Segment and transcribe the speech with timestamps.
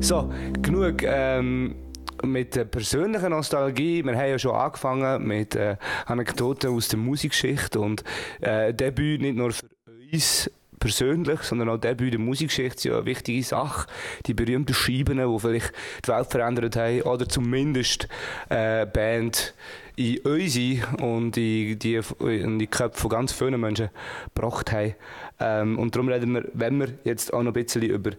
[0.00, 0.28] So,
[0.62, 1.76] genug ähm,
[2.24, 4.04] mit der persönlichen Nostalgie.
[4.04, 8.02] Wir haben ja schon angefangen mit äh, Anekdoten aus der Musikgeschichte und
[8.40, 9.66] äh, Debüt nicht nur für
[10.12, 10.50] uns
[10.80, 13.86] persönlich, sondern auch Debüt der Musikgeschichte ist ja eine wichtige Sache.
[14.26, 15.72] Die berühmten Scheiben, die vielleicht
[16.04, 18.08] die Welt verändert haben oder zumindest
[18.48, 19.54] äh, Band
[19.94, 23.90] in unsere und in die, in die Köpfe von ganz vielen Menschen
[24.34, 24.94] gebracht haben.
[25.38, 28.12] Ähm, und darum reden wir, wenn wir jetzt auch noch ein bisschen über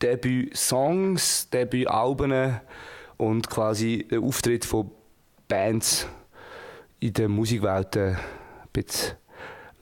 [0.00, 2.60] Debüt-Songs, Debüt-Alben
[3.16, 4.90] und quasi den Auftritt von
[5.48, 6.06] Bands
[7.00, 8.16] in der Musikwelt ein
[8.72, 9.14] bisschen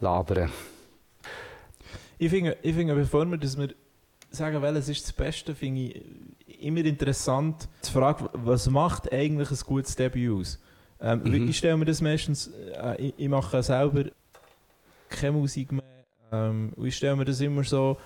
[0.00, 0.50] labern.
[2.22, 3.70] Ich finde, ich finde bevor wir, dass wir
[4.30, 5.80] sagen, welches ist das Beste, finde
[6.46, 10.62] ich immer interessant zu fragen, was macht eigentlich ein gutes Debüt aus?
[11.00, 11.48] Ähm, mhm.
[11.48, 14.04] Ich stelle mir das meistens, äh, ich, ich, mache selber
[15.08, 15.82] keine Musik mehr,
[16.30, 17.96] ähm, ich stelle mir das immer so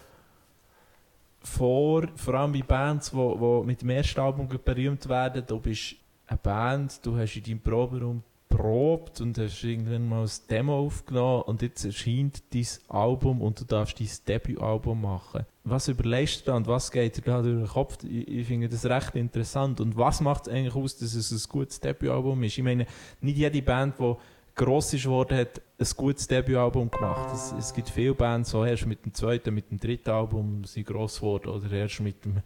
[1.43, 6.39] vor, vor allem bei Bands, die mit dem ersten Album berühmt werden, du bist eine
[6.43, 8.23] Band, du hast in deinem Proberaum
[8.57, 13.65] probt und hast irgendwann mal ein Demo aufgenommen und jetzt erscheint dein Album und du
[13.65, 15.45] darfst dein Debütalbum machen.
[15.65, 17.99] Was überlegst du da und was geht dir da durch den Kopf?
[18.05, 19.81] Ich, ich finde das recht interessant.
[19.81, 22.57] Und was macht es eigentlich aus, dass es ein gutes Debütalbum ist?
[22.57, 22.87] Ich meine,
[23.21, 24.15] nicht jede Band, die
[24.55, 27.35] gross ist hat ein gutes Debütalbum gemacht.
[27.35, 30.87] Es, es gibt viele Bands, die erst mit dem zweiten, mit dem dritten Album sind
[30.87, 32.39] gross geworden oder erst mit, dem,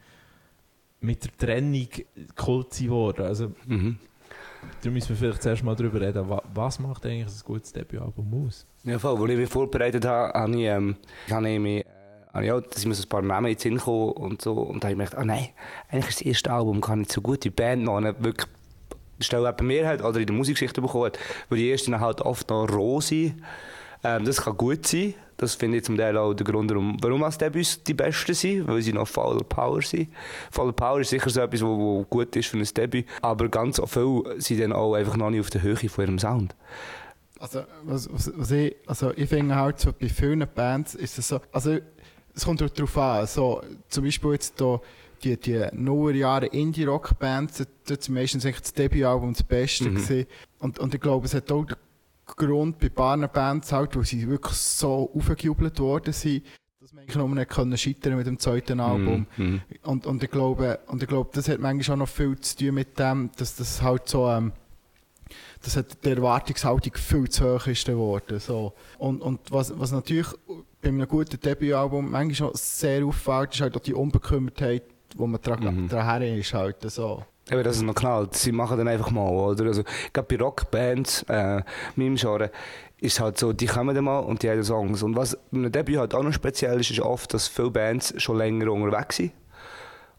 [1.00, 1.88] mit der Trennung
[2.34, 3.26] Kult geworden.
[3.26, 3.98] Also, mhm.
[4.82, 8.66] Da müssen wir vielleicht zuerst mal darüber reden, was macht eigentlich ein gutes Debütalbum aus?
[8.84, 9.20] Ja, voll.
[9.20, 10.96] Als ich mich vorbereitet habe, habe ich, ähm,
[11.30, 11.86] habe ich mich,
[12.34, 14.52] ja, dass ich mir so ein paar Namen in den und so.
[14.52, 15.48] Und dann habe ich gedacht, ah nein,
[15.88, 17.44] eigentlich ist das erste Album gar nicht so gut.
[17.44, 18.48] Die Band noch nicht wirklich
[19.22, 22.48] Stelle bei mir halt, oder in der Musikgeschichte bekommen hat, weil die ersten halt oft
[22.50, 23.42] noch roh sind.
[24.02, 25.14] Ähm, das kann gut sein.
[25.36, 28.68] Das finde ich zum Teil auch der Grund, warum, warum als Debüts die besten sind,
[28.68, 30.08] weil sie noch voller Power sind.
[30.50, 34.38] Voller Power ist sicher so etwas, was gut ist für ein Debüt, aber ganz viele
[34.38, 36.54] sind dann auch einfach noch nicht auf der Höhe von ihrem Sound.
[37.38, 41.28] Also, was, was, was ich, also ich finde halt so, bei vielen Bands ist es
[41.28, 41.78] so, also
[42.34, 44.80] es kommt darauf an, so, zum Beispiel jetzt hier
[45.22, 50.26] die, die Nullerjahre Indie-Rock-Bands, dort sind meistens das Debütalbum das Beste mhm.
[50.58, 51.64] Und, und ich glaube, es hat auch
[52.36, 56.44] Grund bei paar Bands halt, wo sie wirklich so aufgejubelt worden sind,
[56.80, 59.26] dass man eigentlich nur nicht können scheitern mit dem zweiten mhm, Album.
[59.36, 59.60] Mhm.
[59.82, 62.74] Und, und ich glaube, und ich glaube, das hat manchmal auch noch viel zu tun
[62.74, 64.52] mit dem, dass das halt so, ähm,
[65.62, 68.40] dass hat die Erwartungshaltung viel zu hoch ist geworden.
[68.40, 68.72] So.
[68.98, 70.28] Und, und was, was natürlich
[70.80, 74.84] bei einem guten Debütalbum manchmal auch sehr auffällt, ist halt auch die Unbekümmertheit
[75.16, 75.88] wo man dran, mhm.
[75.88, 77.24] dran ist halt so.
[77.50, 78.34] Eben, das ist noch knallt.
[78.34, 79.64] Sie machen dann einfach mal, oder?
[79.66, 81.62] Also, gerade bei Rockbands, äh,
[81.96, 82.50] meinem Genre,
[83.00, 85.02] ist halt so, die kommen dann mal und die haben Songs.
[85.02, 88.36] Und was einem Debüt halt auch noch speziell ist, ist oft, dass viele Bands schon
[88.36, 89.32] länger unterwegs sind.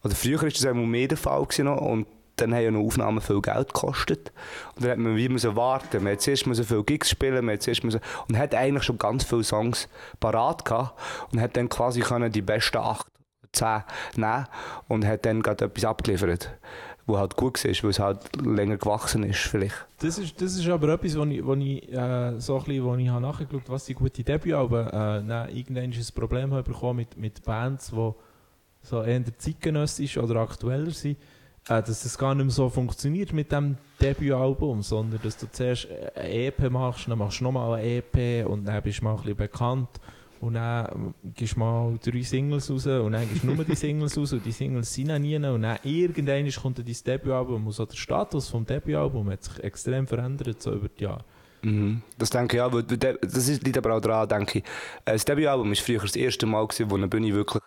[0.04, 2.82] Oder früher war das einmal mehr der Fall gewesen noch, und dann haben ja noch
[2.82, 4.32] Aufnahmen viel Geld gekostet.
[4.76, 6.04] Und dann hat man wie müssen warten.
[6.04, 8.98] Man hat zuerst müssen viele Gigs spielen, man hat zuerst müssen, und hat eigentlich schon
[8.98, 9.88] ganz viele Songs
[10.20, 11.00] parat gehabt
[11.32, 13.08] und hat dann quasi können die besten acht
[13.54, 13.84] 10
[14.16, 14.48] nehmen
[14.88, 16.52] und hat dann gerade etwas abgeliefert,
[17.12, 19.76] wo halt gut war, weil es halt länger gewachsen ist vielleicht.
[20.00, 22.96] Das ist, das ist aber etwas, wo ich, wo ich äh, so ein bisschen, wo
[22.96, 27.44] ich habe nachgeschaut was die gute Debütalben, äh, nein, irgendwann ein Problem bekommen mit, mit
[27.44, 28.12] Bands, die
[28.84, 31.18] so eher zeitgenössisch oder aktueller sind,
[31.68, 35.88] äh, dass das gar nicht mehr so funktioniert mit dem Debütalbum, sondern dass du zuerst
[36.16, 39.18] eine EP machst, dann machst du nochmal eine EP und dann bist du mal ein
[39.18, 39.90] bisschen bekannt
[40.42, 44.18] und dann gehst du mal drei Singles raus und dann gehst du nur die Singles
[44.18, 45.36] raus und die Singles sind auch nie.
[45.36, 49.64] Und dann irgendwann kommt dann dein Debütalbum und so der Status vom Debütalbum hat sich
[49.64, 51.24] extrem verändert so über die Jahre.
[51.62, 52.02] Mhm.
[52.18, 54.66] Das denke ich auch, das liegt aber auch daran, denke ich.
[55.06, 57.62] Äh, das Debütalbum war früher das erste Mal, gewesen, wo eine Bühne wirklich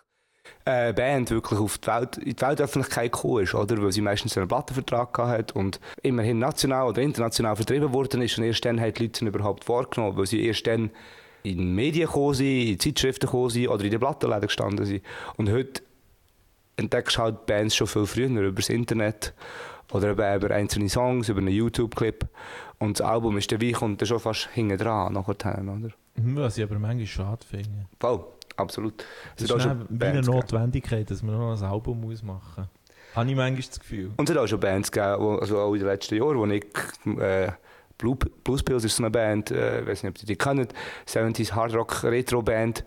[0.65, 3.81] äh, Band wirklich auf die Welt, in die Weltöffentlichkeit gekommen ist, oder?
[3.81, 8.43] Weil sie meistens einen Plattenvertrag hat und immerhin national oder international vertrieben worden ist und
[8.43, 10.91] erst dann haben die Leute überhaupt wahrgenommen, weil sie erst dann
[11.45, 15.03] in Medien gekommen sind, in Zeitschriften gekommen sind oder in den Plattenläden gestanden sind.
[15.37, 15.81] Und heute
[16.77, 19.33] entdeckst du halt Bands schon viel früher über das Internet
[19.91, 22.27] oder eben über einzelne Songs, über einen YouTube-Clip.
[22.79, 25.89] Und das Album ist dann wie, kommt dann schon fast hinten dran, nachher, oder?
[26.15, 27.85] Mhm, was ich aber manchmal schade finde.
[27.99, 28.25] Voll,
[28.57, 29.05] absolut.
[29.35, 33.15] Es ist schon wie eine Notwendigkeit, dass man noch ein Album muss machen muss.
[33.15, 34.11] Habe ich manchmal das Gefühl.
[34.17, 36.65] Und es hat auch schon Bands gegeben, also auch in den letzten Jahren, wo ich
[37.17, 37.51] äh,
[37.97, 40.73] Blues Pills ist so eine Band, äh, ich weiß nicht, ob ihr die kennt,
[41.07, 42.83] 70s Hard Rock Retro Band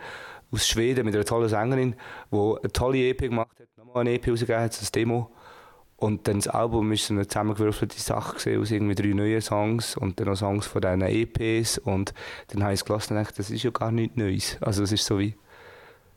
[0.51, 1.95] aus Schweden mit einer tollen Sängerin,
[2.31, 5.31] die eine tolle EP gemacht hat, nochmal eine EP rausgegeben hat, das Demo.
[5.97, 9.97] Und dann das Album ist so eine zusammengewürfelte Sache gewesen, aus irgendwie drei neuen Songs
[9.97, 11.79] und dann noch Songs von diesen EPs.
[11.79, 12.15] Und
[12.49, 14.59] dann habe ich es gelassen und gedacht, das ist ja gar nichts Neues.
[14.61, 15.35] Also es ist so wie...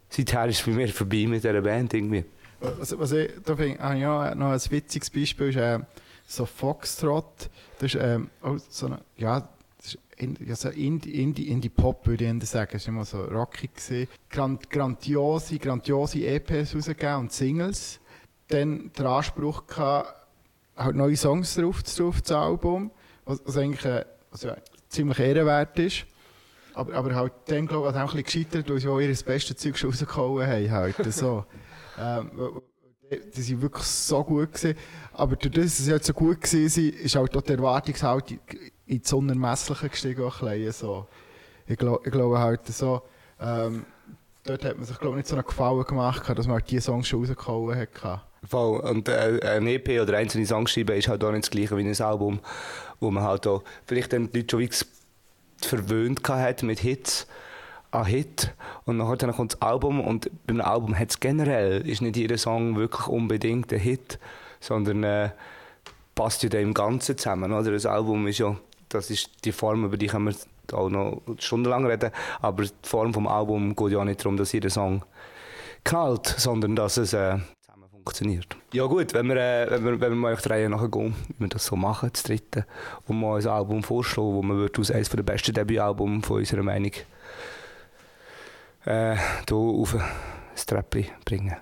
[0.10, 2.26] Seither ist es bei mir vorbei mit dieser Band irgendwie.
[2.60, 5.80] Was, was ich, da finde ich, ja noch ein witziges Beispiel ist äh,
[6.25, 7.50] so Foxtrot.
[7.79, 9.47] Das ist ähm, auch so eine, ja,
[9.77, 12.69] das ist in, ja, so Indie, Indie, Indie Pop würde ich sagen.
[12.73, 13.73] Das war immer so rockig.
[13.75, 14.07] Gewesen.
[14.29, 18.00] Grand, grandiose, grandiose EPs rausgegeben und Singles.
[18.47, 20.13] Dann der Anspruch gehabt,
[20.75, 22.91] halt neue Songs drauf, drauf das Album,
[23.25, 24.57] was, was eigentlich äh, was ja,
[24.89, 26.06] ziemlich ehrenwert ist.
[26.73, 29.57] Aber, aber halt dann, glaube ich, auch ein bisschen gescheitert, weil sie auch ihr bestes
[29.57, 30.71] Zeug schon rausgehauen haben.
[30.71, 31.45] Halt, so.
[32.00, 32.62] ähm,
[33.12, 34.78] die sind wirklich so gut gewesen.
[35.13, 38.40] Aber durch das, dass sie halt so gut waren, ist halt auch die Erwartungshaltung
[38.86, 40.24] in das Unermessliche gestiegen.
[40.24, 41.08] Auch ein so.
[41.68, 43.02] ich glaube halt so,
[43.40, 43.86] ähm,
[44.44, 47.08] dort hat man sich glaube nicht so einen Gefallen gemacht, dass man halt diese Songs
[47.08, 48.22] schon rausgehauen hat.
[48.48, 48.80] Voll.
[48.80, 51.88] Und äh, ein EP oder einzelne Songs schreiben ist halt auch nicht das gleiche wie
[51.88, 52.40] ein Album,
[53.00, 54.69] wo man halt auch vielleicht dann die Leute schon wie
[55.62, 57.28] verwöhnt hat mit Hits
[57.92, 58.54] an Hit
[58.86, 62.76] und dann kommt das Album und beim Album hat es generell ist nicht jeder Song
[62.78, 64.18] wirklich unbedingt ein Hit,
[64.60, 65.30] sondern äh,
[66.16, 67.52] passt ja dem im Ganzen zusammen.
[67.52, 67.72] Oder?
[67.72, 68.56] Das Album ist ja,
[68.90, 70.36] das ist die Form, über die können wir
[70.78, 72.12] auch noch stundenlang reden,
[72.42, 75.04] aber die Form vom Album geht ja nicht darum, dass jeder Song
[75.84, 78.56] knallt, sondern dass es äh, zusammen funktioniert.
[78.72, 81.42] Ja gut, wenn wir, äh, wenn wir, wenn wir mal auf die Reihe nachgehen, wie
[81.42, 82.66] wir das so machen, das dritte,
[83.08, 86.92] und mal ein Album vorschlagen, wo man aus eines der besten Debütalbum von unserer Meinung
[88.86, 89.16] äh,
[89.48, 89.95] hier auf
[90.54, 91.56] das Treppchen bringen.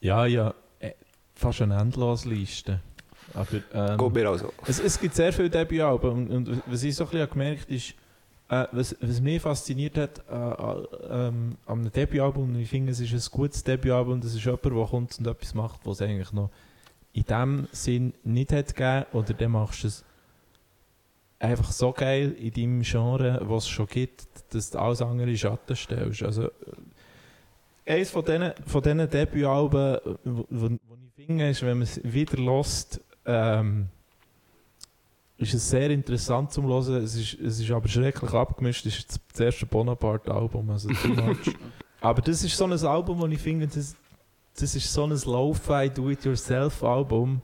[0.00, 0.92] Ja, ja, äh,
[1.34, 2.80] fast eine endlose Liste.
[3.34, 4.52] Aber, ähm, Geht mir also.
[4.66, 7.94] Es, es gibt sehr viele Debütalben und, und was ich so ein bisschen gemerkt ist,
[8.48, 12.92] äh, was, was mich fasziniert hat äh, äh, ähm, an einem Debütalbum, und ich finde,
[12.92, 16.02] es ist ein gutes Debütalbum, das ist jemand, der kommt und etwas macht, was es
[16.02, 16.50] eigentlich noch
[17.12, 20.04] in dem Sinn nicht hat gegeben, oder dann machst du es
[21.38, 25.36] einfach so geil in deinem Genre, was es schon gibt, dass du alles andere in
[25.36, 26.22] Schatten stellst.
[26.22, 26.50] Also,
[27.84, 32.00] eines von diesen, von diesen Debütalben, wo, wo, wo ich finde, ist, wenn man es
[32.02, 33.88] wieder lost, ähm,
[35.38, 37.04] ist es sehr interessant zum Hören.
[37.04, 38.86] Es ist, es ist aber schrecklich abgemischt.
[38.86, 40.88] Es ist das erste Bonaparte-Album, also
[42.00, 43.94] aber das ist so ein Album, wo ich finde, das,
[44.58, 47.42] das ist so ein Lo-Fi Do-It-Yourself-Album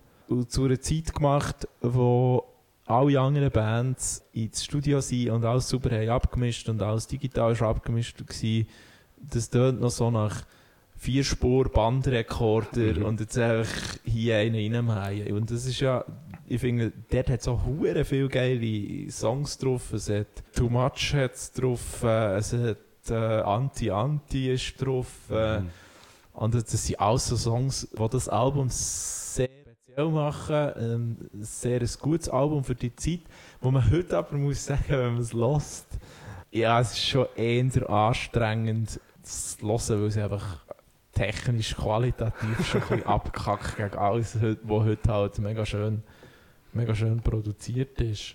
[0.48, 2.51] zu einer Zeit gemacht, wo
[2.86, 7.62] alle anderen Bands ins Studio sind und alles super haben abgemischt und alles digital ist
[7.62, 8.64] abgemischt war.
[9.30, 10.44] Das tönt noch so nach
[10.96, 13.04] vier Spur Bandrekorder mhm.
[13.04, 15.32] und jetzt einfach hier einen reinmachen.
[15.32, 16.04] Und das ist ja,
[16.46, 19.92] ich finde, dort hat so hure viel geile Songs drauf.
[19.92, 25.08] Es hat Too Much hat's drauf, äh, es hat äh, Anti-Anti ist drauf.
[25.30, 25.70] Äh, mhm.
[26.34, 29.61] Und das sind alles so Songs, die das Album sehr
[29.92, 30.72] speziell machen.
[30.76, 33.20] Ähm, ein sehr ein gutes Album für die Zeit,
[33.60, 35.86] wo man heute aber muss sagen, wenn man es lost,
[36.50, 40.60] ja, es ist schon eher anstrengend zu hören, weil es einfach
[41.12, 46.02] technisch, qualitativ schon ein bisschen abkackt gegen alles, was heute halt mega schön,
[46.72, 48.34] mega schön produziert ist.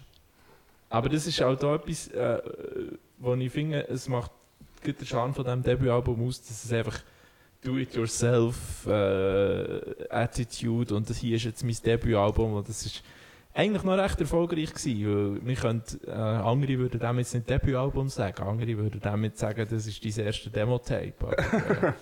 [0.90, 2.42] Aber das ist auch da etwas, äh,
[3.18, 4.32] wo ich finde, es macht
[4.86, 7.02] den Charme von diesem Debütalbum aus, dass es einfach
[7.68, 13.04] Do-it-yourself äh, Attitude und das hier ist jetzt mein Debütalbum und das ist
[13.54, 18.08] eigentlich noch recht erfolgreich gewesen, weil wir könnten, äh, andere würden dem jetzt nicht Debütalbum
[18.08, 21.14] sagen, andere würden damit sagen, das ist dein erste Demo-Tape.
[21.38, 21.94] Äh,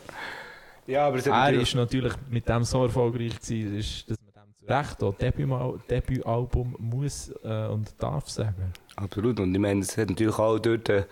[0.92, 4.72] ja, aber er ist natürlich mit dem so erfolgreich gewesen, ist, dass man dem zu
[4.72, 8.72] Recht auch Debütalbum muss äh, und darf sagen.
[8.98, 11.06] Absolut, und ich meine, es hat natürlich auch dort äh,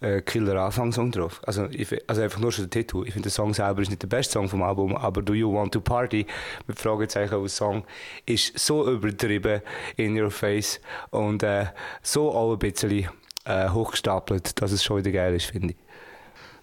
[0.00, 1.40] äh, Killer Anfangssong drauf.
[1.44, 3.02] Also, ich, also einfach nur schon der Titel.
[3.06, 5.52] Ich finde, der Song selber ist nicht der beste Song vom Album, aber Do You
[5.52, 6.26] Want to Party
[6.66, 7.84] mit Fragezeichen als Song
[8.26, 9.62] ist so übertrieben
[9.96, 11.66] in your face und äh,
[12.02, 13.08] so auch ein bisschen
[13.44, 15.76] äh, hochgestapelt, dass es schon wieder geil ist, finde ich.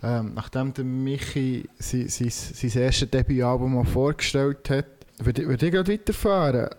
[0.03, 4.85] Ähm, nachdem der Michi sein, sein, sein erstes Debütalbum vorgestellt hat,
[5.19, 6.69] würde ich, würd ich gerade weiterfahren.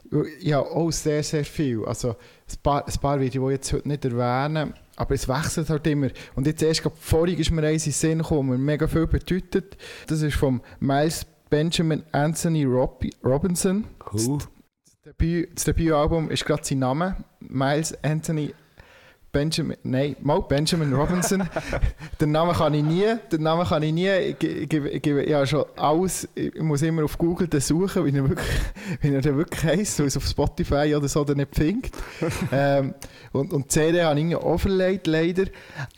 [0.40, 1.84] Ja, auch sehr, sehr viel.
[1.84, 5.68] Also, ein paar, ein paar Videos, die ich jetzt heute nicht erwähnen aber es wechselt
[5.68, 6.08] halt immer.
[6.34, 9.06] Und jetzt erst gerade vorhin ist mir eins in den Sinn gekommen, mir mega viel
[9.06, 9.76] bedeutet.
[10.06, 13.84] Das ist von Miles Benjamin Anthony Rob Robinson.
[14.12, 14.38] Cool.
[15.04, 15.18] Das,
[15.54, 17.16] das Debütalbum ist gerade sein Name.
[17.40, 18.54] Miles Anthony
[19.36, 21.46] Benjamin, nein, mal Benjamin Robinson.
[22.22, 25.46] den Namen kann ich nie, den Namen kann ich nie, ich, ich, ich, ich ja
[25.46, 28.48] schon alles, ich muss immer auf Google den suchen, wie er wirklich,
[29.02, 31.92] wie er wirklich heisst, weil es auf Spotify oder so nicht findet.
[32.50, 32.94] ähm,
[33.32, 35.44] und, und die CD habe ich auch verleiht, leider.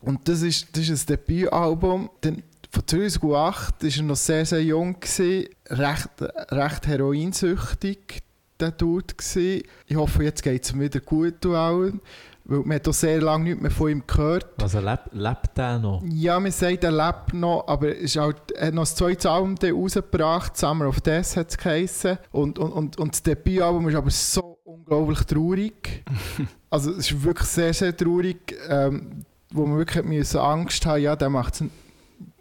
[0.02, 2.42] Und das ist, das ist ein Debütalbum, den,
[2.72, 6.08] von 2008 war er noch sehr, sehr jung, gewesen, recht,
[6.50, 8.24] recht heroinsüchtig,
[8.60, 9.14] der Dude.
[9.14, 9.62] Gewesen.
[9.86, 12.00] Ich hoffe, jetzt geht es ihm wieder gut und.
[12.50, 14.62] Weil man hat auch sehr lange nichts mehr von ihm gehört.
[14.62, 16.02] Also lebt, lebt der noch?
[16.08, 19.30] Ja, man sagt, er lebt noch, aber er, ist halt, er hat noch das zweite
[19.30, 22.16] Album rausgebracht, Summer of Death hat es geheissen.
[22.32, 26.04] Und, und, und, und das Debütalbum ist aber so unglaublich traurig.
[26.70, 31.16] also es ist wirklich sehr, sehr traurig, ähm, wo man wirklich müssen Angst haben ja,
[31.16, 31.64] der macht es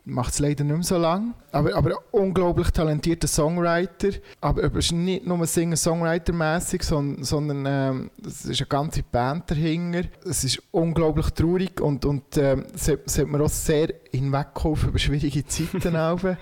[0.07, 1.33] macht es leider nicht mehr so lange.
[1.51, 4.09] Aber, aber ein unglaublich talentierter Songwriter.
[4.41, 10.03] Aber er ist nicht nur Singer-Songwriter-mässig, sondern, sondern ähm, es ist eine ganze Band dahinter.
[10.25, 15.95] Es ist unglaublich traurig und, und ähm, hat mir auch sehr hinweggeholfen über schwierige Zeiten.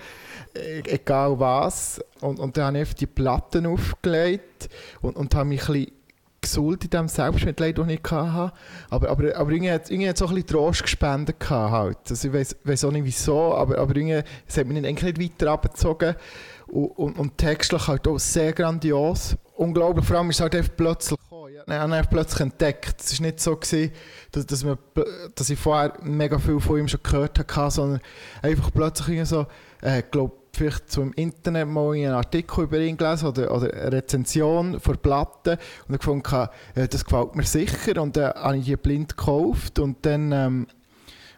[0.56, 2.00] E-, egal was.
[2.22, 4.70] Und, und dann habe ich die Platten aufgelegt
[5.02, 5.92] und, und habe mich ein bisschen
[6.46, 8.54] gesund in dem Selbstmitleid, das ich hatte.
[8.90, 11.38] Aber, aber, aber irgendwie hat es so ein bisschen Trost gespendet.
[11.50, 11.98] Halt.
[12.10, 15.52] Also ich weiß, weiß auch nicht wieso, aber, aber irgendwie, hat mich eigentlich nicht weiter
[15.52, 16.16] abgezogen.
[16.68, 19.36] Und, und, und textlich halt auch sehr grandios.
[19.56, 21.52] Unglaublich, vor allem ist es halt einfach plötzlich gekommen.
[21.68, 23.02] Ich habe plötzlich entdeckt.
[23.02, 23.92] Es war nicht so, gewesen,
[24.32, 24.78] dass, dass, man,
[25.36, 28.02] dass ich vorher mega viel von ihm schon gehört habe, sondern
[28.42, 29.46] einfach plötzlich so,
[29.82, 34.80] äh, glaube vielleicht im Internet mal einen Artikel über ihn gelesen oder, oder eine Rezension
[34.80, 35.58] von Platten
[35.88, 40.32] und gefunden, das gefällt mir sicher und dann habe ich die blind gekauft und dann
[40.32, 40.68] ähm,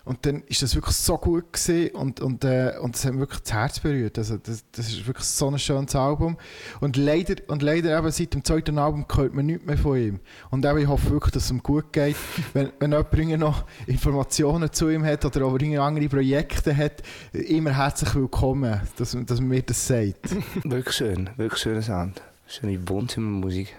[0.08, 3.20] und dann ist das wirklich so gut gewesen und, und, äh, und das hat mir
[3.20, 4.18] wirklich das Herz berührt.
[4.18, 6.38] Also das, das ist wirklich so ein schönes Album.
[6.80, 10.20] Und leider, und leider eben seit dem zweiten Album hört man nichts mehr von ihm.
[10.50, 12.16] Und eben, ich hoffe wirklich, dass es ihm gut geht.
[12.54, 18.16] wenn, wenn jemand noch Informationen zu ihm hat oder auch andere Projekte hat, immer herzlich
[18.16, 20.30] willkommen, dass, dass man mir das sagt.
[20.64, 22.22] wirklich schön, wirklich schöner Sound.
[22.48, 23.76] Schöne Wohnzimmermusik.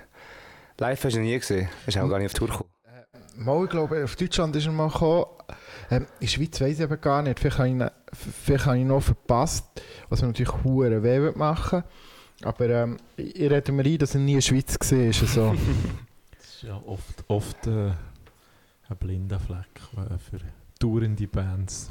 [0.77, 2.71] Live hast du nie gesehen, hast du auch gar nicht auf Tour gekommen.
[3.37, 5.27] Mal, ich glaube, auf Deutschland ist er mal gekommen.
[5.91, 7.39] Ähm, in der Schweiz weiß ich eben gar nicht.
[7.39, 9.65] Vielleicht habe ich, vielleicht habe ich noch verpasst,
[10.09, 11.83] was wir natürlich hure weh machen.
[12.43, 14.99] Aber ähm, ich rede mir ein, dass er nie in der Schweiz war.
[14.99, 15.57] Also.
[16.37, 17.91] das ist ja oft, oft äh,
[18.89, 19.67] ein blinder Fleck
[19.97, 20.41] äh, für
[20.79, 21.91] tourende Bands.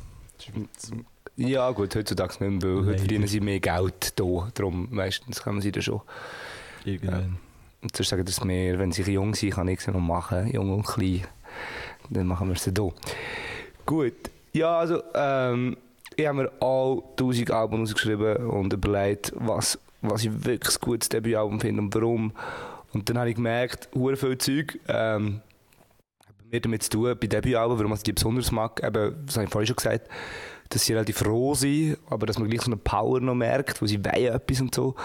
[1.36, 4.52] Ja gut, heutzutage nicht mehr, weil heute verdienen sie mehr Geld hier.
[4.54, 6.02] Darum meistens kommen sie da schon.
[6.86, 7.38] Irgendwann.
[7.82, 10.74] Und sonst sagen das mehr, wenn sie jung sind, kann ich es noch machen, jung
[10.74, 11.26] und klein.
[12.10, 12.94] Dann machen wir es hier.
[13.88, 14.14] Gut.
[14.52, 15.78] Ja, also, ähm,
[16.16, 21.10] ich habe mir all 1000 Alben ausgeschrieben und überlegt, was, was ich wirklich ein gutes
[21.10, 22.34] Debütalbum finde und warum.
[22.94, 25.42] Und dann habe ich gemerkt, sehr viel Zeug, ähm,
[26.52, 29.52] mir damit zu tun, bei Debütalben, warum ich die besonders mag, eben, das habe ich
[29.52, 30.10] vorhin schon gesagt,
[30.70, 33.86] dass sie relativ roh sind, aber dass man gleich so eine Power noch merkt, wo
[33.86, 34.96] sie weihen etwas und so.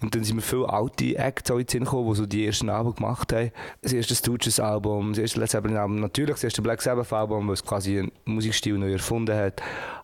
[0.00, 2.68] Und dann sind mir viele alte Acts auch in den gekommen, die so die ersten
[2.68, 3.50] Alben gemacht haben.
[3.82, 7.48] Das erste Stooges Album, das erste Led Zeppelin Album, natürlich das erste Black Sabbath Album,
[7.48, 9.60] was quasi einen Musikstil neu erfunden hat.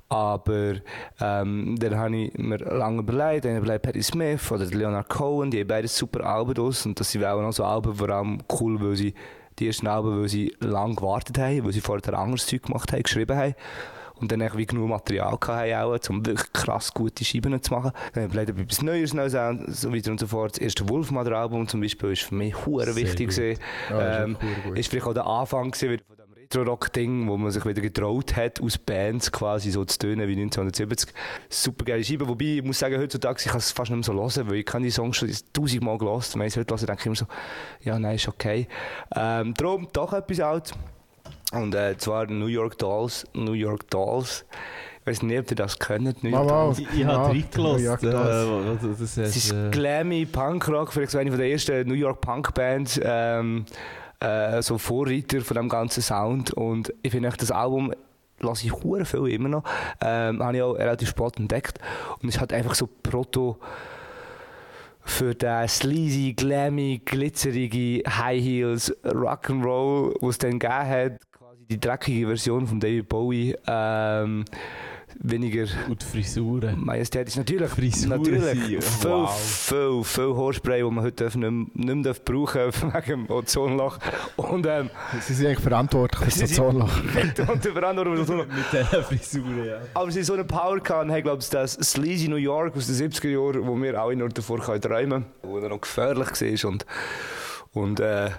[0.08, 0.75] Aber
[1.20, 5.61] ähm, dann habe ich mir lange überlegt, dann überlegt Patti Smith oder Leonard Cohen, die
[5.61, 8.80] haben beide super Alben aus und das sind auch noch so Alben vor allem cool,
[8.80, 9.14] weil sie
[9.58, 13.02] die ersten Alben, weil sie lange gewartet haben, weil sie vorher anderes Zeug gemacht haben,
[13.02, 13.54] geschrieben haben
[14.16, 17.92] und dann wie genug Material hatten, um wirklich krass gute Scheiben zu machen.
[18.12, 20.52] Dann habe ich etwas Neues noch so weiter und so fort.
[20.52, 23.59] Das erste Wolfmother-Album zum Beispiel ist für mich hure wichtig gewesen.
[23.90, 24.37] Ja, ähm,
[24.71, 28.37] ist, ist vielleicht auch der Anfang gewesen, von dem Retro-Rock-Ding, wo man sich wieder getraut
[28.37, 31.12] hat, aus Bands quasi so zu tönen wie 1970.
[31.49, 34.40] Super geile Scheibe, wobei ich muss sagen, heutzutage ich kann es fast nicht mehr so
[34.40, 36.35] hören, weil ich kann die Songs schon tausendmal gelost.
[36.38, 37.26] Wenn ich es heute höre, denke ich immer so,
[37.83, 38.68] ja, nein, ist okay.
[39.14, 40.73] Ähm, darum doch etwas alt.
[41.54, 43.25] Und äh, zwar New York Dolls.
[43.34, 44.44] New York Dolls.
[45.00, 46.23] Ich weiß nicht, ob ihr das kennt.
[46.23, 46.78] New York Dolls.
[46.78, 48.08] Ich, ich habe reingelassen.
[48.08, 52.99] Äh, das ist äh, glammy Punkrock, vielleicht so eine der ersten New York Punk Bands.
[53.02, 53.66] Ähm,
[54.20, 56.52] äh, so Vorreiter von dem ganzen Sound.
[56.54, 57.92] Und ich finde das Album
[58.40, 59.64] lasse ich hure viel immer noch.
[60.00, 61.78] Ähm, habe ich auch relativ spät entdeckt.
[62.23, 63.58] Und es hat einfach so Proto
[65.04, 71.12] für den sleazy, glammy, glitzerige High Heels Rock'n'Roll, was es dann gegeben hat,
[71.71, 73.56] die dreckige Version von David Bowie.
[73.66, 74.44] Ähm,
[75.21, 75.66] weniger.
[75.88, 76.85] Und Frisuren.
[76.85, 77.37] Majestätisch.
[77.37, 77.71] Natürlich.
[77.71, 78.23] Frisuren.
[78.23, 78.59] Natürlich.
[78.59, 78.78] Viel,
[79.11, 79.30] wow.
[79.30, 83.99] viel, viel Haarspray, das man heute nicht mehr, nicht mehr brauchen darf, wegen dem Ozonloch.
[84.37, 84.90] Und, ähm,
[85.21, 86.97] sie sind eigentlich verantwortlich für das Ozonloch.
[86.99, 88.47] und verantwortlich für das Ozonloch.
[88.47, 89.80] Mit dieser Frisur, ja.
[89.94, 93.11] Aber sie so eine Power gehabt, haben, glaube ich, das Sleazy New York aus den
[93.11, 96.71] 70er Jahren, wo wir alle nur davor träumen können, wo er noch gefährlich war.
[96.71, 96.87] Und,
[97.75, 98.31] und, äh,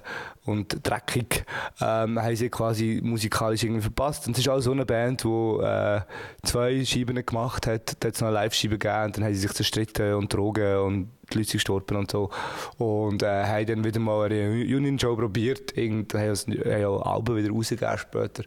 [0.46, 1.46] und dreckig,
[1.82, 4.28] ähm, haben sie quasi musikalisch irgendwie verpasst.
[4.28, 6.02] Und es ist auch so eine Band, die äh,
[6.44, 7.98] zwei Scheiben gemacht hat.
[8.00, 10.78] Da hat es noch eine Live-Scheibe gegeben und dann haben sie sich zerstritten und drogen
[10.80, 12.30] und die Leute sind gestorben und so.
[12.78, 15.74] Und äh, haben dann wieder mal eine Union-Show probiert.
[15.78, 18.44] Und haben, haben auch Alben wieder rausgegeben später.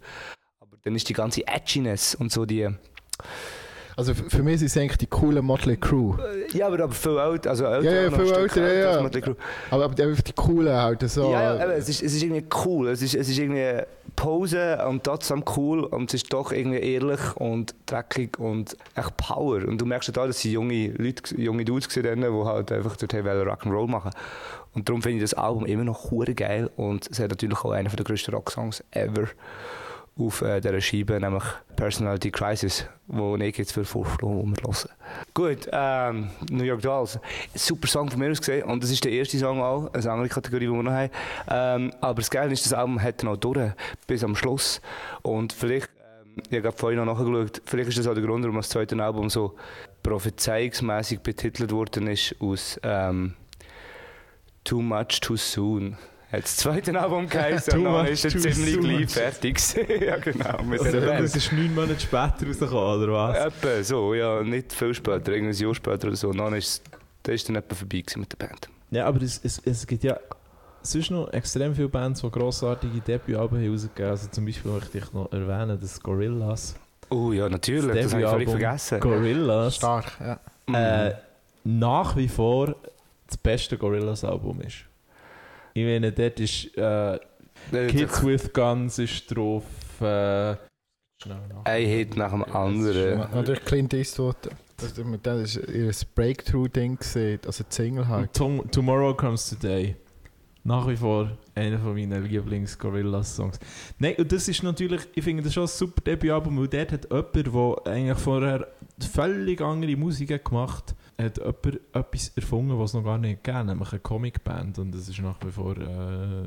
[0.61, 2.69] Aber dann ist die ganze Edginess und so die
[3.99, 6.15] Also für mich sind es eigentlich die coolen Motley Crew.
[6.53, 7.51] Ja, aber, aber viel älter.
[7.51, 9.35] Also älter Ja, ja, viel älter, ja, ja.
[9.73, 11.33] Aber, aber die coolen halt so.
[11.33, 12.91] Ja, ja, eben, es, ist, es ist irgendwie cool.
[12.91, 13.83] Es ist, es ist irgendwie
[14.15, 19.67] Pause und trotzdem cool und es ist doch irgendwie ehrlich und dreckig und echt Power.
[19.67, 23.13] Und du merkst ja, dass sie junge Leute, junge Dudes waren, die halt einfach dort
[23.13, 24.13] wollen Rock'n'Roll machen
[24.75, 27.73] Und darum finde ich das Album immer noch hure geil und es hat natürlich auch
[27.73, 29.27] einen der grössten Rocksongs ever
[30.19, 31.45] auf äh, dieser Scheibe, nämlich
[31.77, 34.91] Personality Crisis, wo ich jetzt für vorschlagen, um wir hören.
[35.33, 37.19] Gut, ähm, New York Dolls.
[37.55, 40.29] Super Song von mir aus gesehen und das ist der erste Song auch, eine andere
[40.29, 41.11] Kategorie, die wir noch haben.
[41.49, 43.73] Ähm, aber das Geile ist, das Album hat noch durch,
[44.07, 44.81] bis am Schluss.
[45.23, 45.89] Und vielleicht,
[46.27, 49.01] ähm, ich habe vorhin noch nachgeschaut, vielleicht ist das auch der Grund, warum das zweite
[49.03, 49.55] Album so
[50.03, 53.35] prophezeiungsmäßig betitelt worden ist aus ähm,
[54.65, 55.97] Too Much Too Soon.
[56.31, 59.59] Das zweite Album geheißen und dann much ist er ziemlich gleich fertig.
[60.01, 61.25] Ja genau, mit Also, der Band.
[61.25, 63.39] das ist neun Monate später rausgekommen, oder was?
[63.39, 66.33] Etwa so, ja, nicht viel später, irgendein Jahr später oder so.
[66.33, 66.83] Dann ist
[67.23, 68.69] das ist dann etwa vorbei mit der Band.
[68.91, 70.19] Ja, aber es, es, es gibt ja
[70.83, 75.13] sonst noch extrem viele Bands, die grossartige Debütalben haben rausgegeben Also zum Beispiel möchte ich
[75.13, 76.75] noch erwähnen, das Gorillaz.
[77.11, 79.01] Oh ja, natürlich, das habe ich völlig Debütalbum vergessen.
[79.01, 80.41] Gorillaz Stark, ja.
[80.67, 80.75] Mhm.
[80.75, 81.15] äh,
[81.65, 82.75] nach wie vor
[83.27, 84.88] das beste Gorillaz-Album ist.
[85.79, 87.19] Ich meine, dort ist äh,
[87.73, 89.65] Äh, Kids with Guns ist drauf.
[90.01, 90.57] Äh.
[91.65, 93.19] Ein Hit nach dem anderen.
[93.33, 94.37] Natürlich Clint Eastwood.
[94.77, 98.33] Das, mit dem ist ihr Breakthrough-Ding gesehen, also die Single halt.
[98.33, 99.97] Tomorrow Comes Today.
[100.63, 103.59] Nach wie vor einer von meinen Lieblings-Gorillaz-Songs.
[103.99, 107.11] Nein, und das ist natürlich, ich finde das schon ein super Debütalbum, weil dort hat
[107.11, 108.69] jemand, der eigentlich vorher
[109.13, 113.91] völlig andere Musik gemacht hat, jemand etwas erfunden, was es noch gar nicht gegeben nämlich
[113.91, 114.79] eine Comicband.
[114.79, 116.45] Und das ist nach wie vor, äh,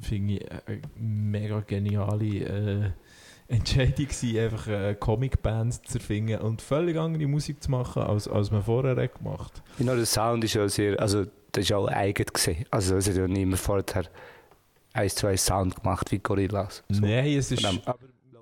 [0.00, 2.90] finde ich, eine mega geniale äh,
[3.48, 8.50] Entscheidung gewesen, einfach eine Comicband zu erfinden und völlig andere Musik zu machen, als, als
[8.50, 12.26] man vorher hat gemacht Genau, der Sound ist ja sehr, also das ist auch eigen
[12.26, 12.64] gesehen.
[12.70, 14.04] Also es hat ja niemand vorher
[14.92, 16.82] eins zwei Sound gemacht wie Gorillaz.
[16.88, 17.02] So.
[17.02, 17.64] Nein, es ist.
[17.64, 17.98] Aber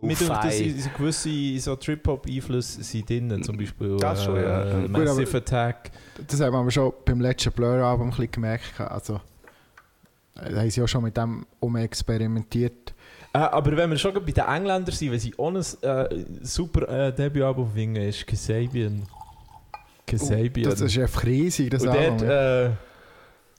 [0.06, 0.70] mit uns, das Lo-Fi.
[0.70, 4.64] sind so gewisse so Trip-Hop-Einflüsse sind drin, zum Beispiel Das schon, ja.
[4.64, 5.90] äh, Gut, Massive Attack.
[6.26, 8.80] Das haben wir aber schon beim letzten Blur-Album ein bisschen gemerkt.
[8.80, 9.20] Also,
[10.36, 12.94] äh, da haben sie ja schon mit dem umexperimentiert.
[13.32, 17.12] Äh, aber wenn wir schon bei den Engländern sind, wenn sie ohne äh, super äh,
[17.12, 19.02] Debütalbum finden, ist Kasabian.
[20.06, 20.70] Kasabian.
[20.70, 22.18] Das ist einfach riesig, das Und Album.
[22.18, 22.62] dort, ja.
[22.66, 22.70] äh,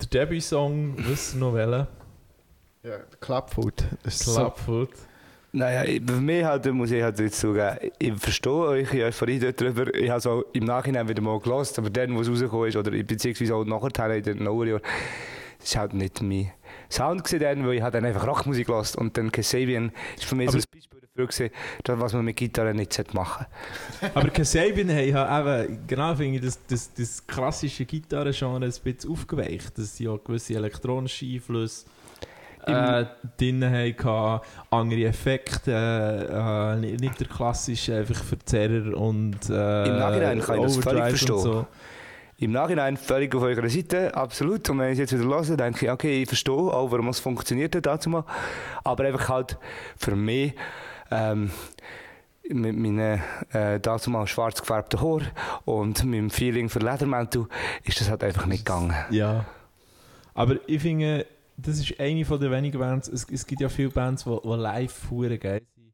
[0.02, 1.88] der Debütsong, wissen noch welchen?
[2.84, 3.84] ja, Clubfoot.
[4.04, 4.90] Ist so, Clubfoot.
[5.56, 9.40] Naja, ich- für mich halt, muss ich halt jetzt zugeben, ich verstehe euch, ich Euphorie
[9.40, 9.94] dort drüber.
[9.96, 12.76] Ich habe es auch im Nachhinein wieder mal gelost, aber dann, wo es rausgekommen ist,
[12.76, 14.82] oder beziehungsweise auch nachher in den neuen Jahren,
[15.60, 16.52] das ist halt nicht mein
[16.92, 20.36] Sound gewesen, dann, weil ich halt dann einfach Rockmusik gelost und dann Kasabian ist für
[20.36, 21.50] mich so Aber- ein Beispiel dafür gewesen,
[21.86, 23.46] das, was man mit Gitarre nicht sollte machen
[24.14, 29.10] Aber Kasabian haben ja eben, genau finde ich, das, das, das klassische Gitarrengenre ein bisschen
[29.10, 29.78] aufgeweicht.
[29.78, 31.86] Dass sie auch gewisse elektronische Einflüsse
[32.68, 33.06] äh,
[33.38, 40.42] drin hatten, andere Effekte, äh, nicht, nicht der klassische einfach Verzerrer und äh, Im Nachhinein
[40.42, 41.38] kann ich das völlig verstehen.
[41.38, 41.68] So.
[42.38, 44.70] Im Nachhinein völlig auf eurer Seite, absolut.
[44.70, 47.20] Und wenn ich es jetzt wieder höre, denke ich, okay, ich verstehe auch, warum es
[47.20, 48.26] funktioniert hat dazu mal.
[48.84, 49.58] Aber einfach halt
[49.96, 50.54] für mich,
[51.12, 51.50] ähm,
[52.50, 53.22] mit meinen
[53.54, 55.22] äh, dazu mal schwarz gefärbten Haar
[55.64, 57.48] und meinem Feeling für Ledermantel
[57.84, 58.94] ist das halt einfach nicht gegangen.
[59.10, 59.46] Ja.
[60.34, 61.26] Aber ich finde,
[61.58, 63.08] das ist eine von den wenigen Bands.
[63.08, 65.94] Es, es gibt ja viele Bands, die, die live hure geil sind.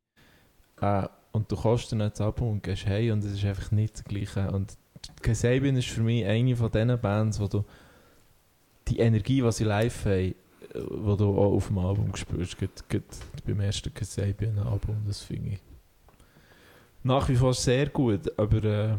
[0.81, 3.95] Äh, und du kannst dann das Album und gehst hey und es ist einfach nicht
[3.95, 4.51] das Gleiche.
[4.51, 4.77] Und
[5.21, 7.63] Kasabian ist für mich eine von diesen Bands, wo du
[8.87, 10.33] die Energie, die sie live haben, äh,
[10.73, 12.57] wo du auch auf dem Album spürst.
[12.57, 13.05] Gerade, gerade
[13.45, 15.59] beim ersten Kasabian-Album, das finde ich
[17.03, 18.37] nach wie vor sehr gut.
[18.37, 18.97] Aber äh,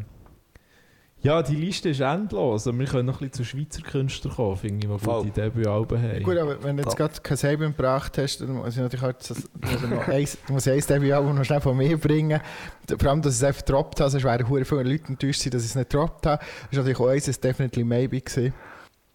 [1.23, 2.67] ja, die Liste ist endlos.
[2.67, 5.23] Und wir können noch ein bisschen zu Schweizer Künstlern kommen, finde ich, die Voll.
[5.23, 6.23] gute Debütalben haben.
[6.23, 7.09] Gut, aber wenn du jetzt Voll.
[7.09, 11.37] gerade Kasabian gebracht hast, dann muss ich natürlich halt das, ich noch eins, eins Debütalbum
[11.37, 12.41] noch schnell von mir bringen.
[12.99, 15.63] Vor allem, dass ich es einfach gedroppt habe, sonst wären hure viele Leute enttäuscht dass
[15.63, 16.43] ich es nicht gedroppt habe.
[16.71, 18.53] Das war natürlich auch eins, das Definitely Maybe gewesen.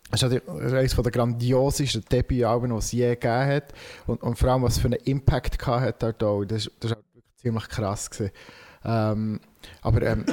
[0.10, 3.74] Das ist natürlich eines der grandiosesten Debütalben, die es je gegeben hat.
[4.06, 6.46] Und, und vor allem, was für einen Impact gehabt hat auch.
[6.46, 8.32] Das, ist auch wirklich ziemlich krass gewesen.
[8.86, 9.42] Ähm,
[9.82, 10.26] aber, ähm,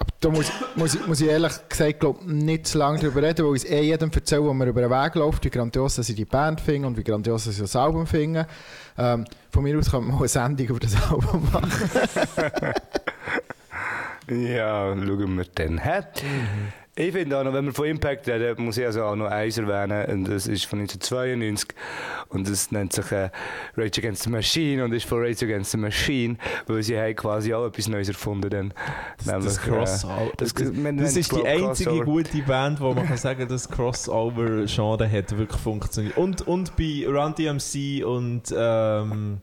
[0.00, 3.56] aber da muss, muss, muss ich ehrlich gesagt glaub, nicht zu lange darüber reden, weil
[3.56, 6.24] ich es eh jedem erzähle, der mir über den Weg läuft, wie grandios sie die
[6.24, 8.46] Band finden und wie grandios sie das Album finden.
[8.96, 11.70] Ähm, von mir aus kann man mal eine Sendung über das Album machen.
[14.30, 15.78] Ja, schauen wir dann.
[15.78, 16.02] Hä?
[17.00, 19.56] Ich finde auch noch, wenn wir von Impact reden, muss ich also auch noch eins
[19.56, 20.04] erwähnen.
[20.10, 21.68] Und das ist von 1992.
[22.28, 23.30] Und das nennt sich äh,
[23.76, 26.36] Rage Against the Machine und ist von Rage Against the Machine,
[26.66, 28.50] weil sie haben quasi auch etwas Neues erfunden.
[28.50, 28.74] Dann.
[29.18, 30.22] Das, Nämlich, das Crossover.
[30.22, 32.04] äh, das- das, das ist die einzige Crossover.
[32.04, 36.16] gute Band, wo man kann sagen, dass Crossover-Genre hat wirklich funktioniert.
[36.16, 39.38] Und, und bei Run DMC und ähm,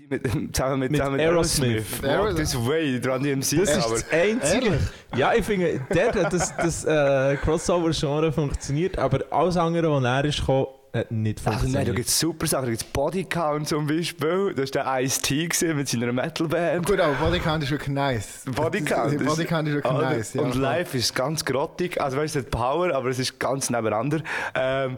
[0.08, 2.02] mit, zusammen mit, Mit Aerosmith.
[2.02, 3.40] Walk This Way, Run DMC.
[3.40, 4.78] das Ja, ist aber das Einzige.
[5.16, 10.24] Ja, ich finde, dort hat das, das äh, Crossover-Genre funktioniert, aber alles andere, was näher
[10.24, 11.96] ist gekommen, hat nicht Also nein, da funktioniert.
[11.96, 12.64] gibt es super Sachen.
[12.66, 14.54] Da gibt es Bodycount zum Beispiel.
[14.56, 16.86] Das war der Ice-T mit seiner Metal-Band.
[16.86, 18.44] Gut, aber Bodycount ist wirklich nice.
[18.46, 19.20] Bodycount.
[19.20, 20.34] das- Bodycount ist wirklich Ah, nice.
[20.34, 22.00] Ja, und live ist es ganz grottig.
[22.00, 24.20] Also, weißt du, es hat Power, aber es ist ganz nebeneinander.
[24.54, 24.96] Ähm,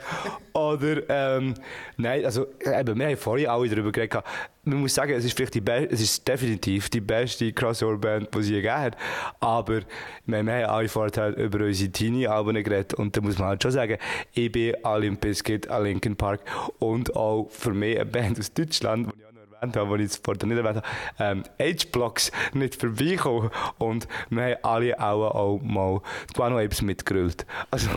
[0.52, 1.54] oder, ähm,
[1.96, 4.22] nein, also, eben, wir haben vorhin alle darüber geredet.
[4.68, 8.42] Man muss sagen, es ist vielleicht die be es ist definitiv die beste Crossover-Band, die
[8.42, 8.96] sie je gegeben hat.
[9.38, 9.80] Aber,
[10.24, 12.94] wir haben alle vorher über unsere Teenie-Alben geredet.
[12.94, 13.96] Und da muss man halt schon sagen,
[14.32, 16.40] ich bin an Limp Bizkit, an Linkin Park
[16.78, 20.04] und auch für mich eine Band aus Deutschland, die ich auch noch erwähnt habe, die
[20.04, 20.82] ich vorher nicht erwähnt habe,
[21.18, 23.50] ähm, H-Blocks nicht vorbeikommen.
[23.78, 26.00] Und wir haben alle auch, auch mal
[26.34, 27.46] Guano Apes mitgerüllt.
[27.70, 27.88] Also,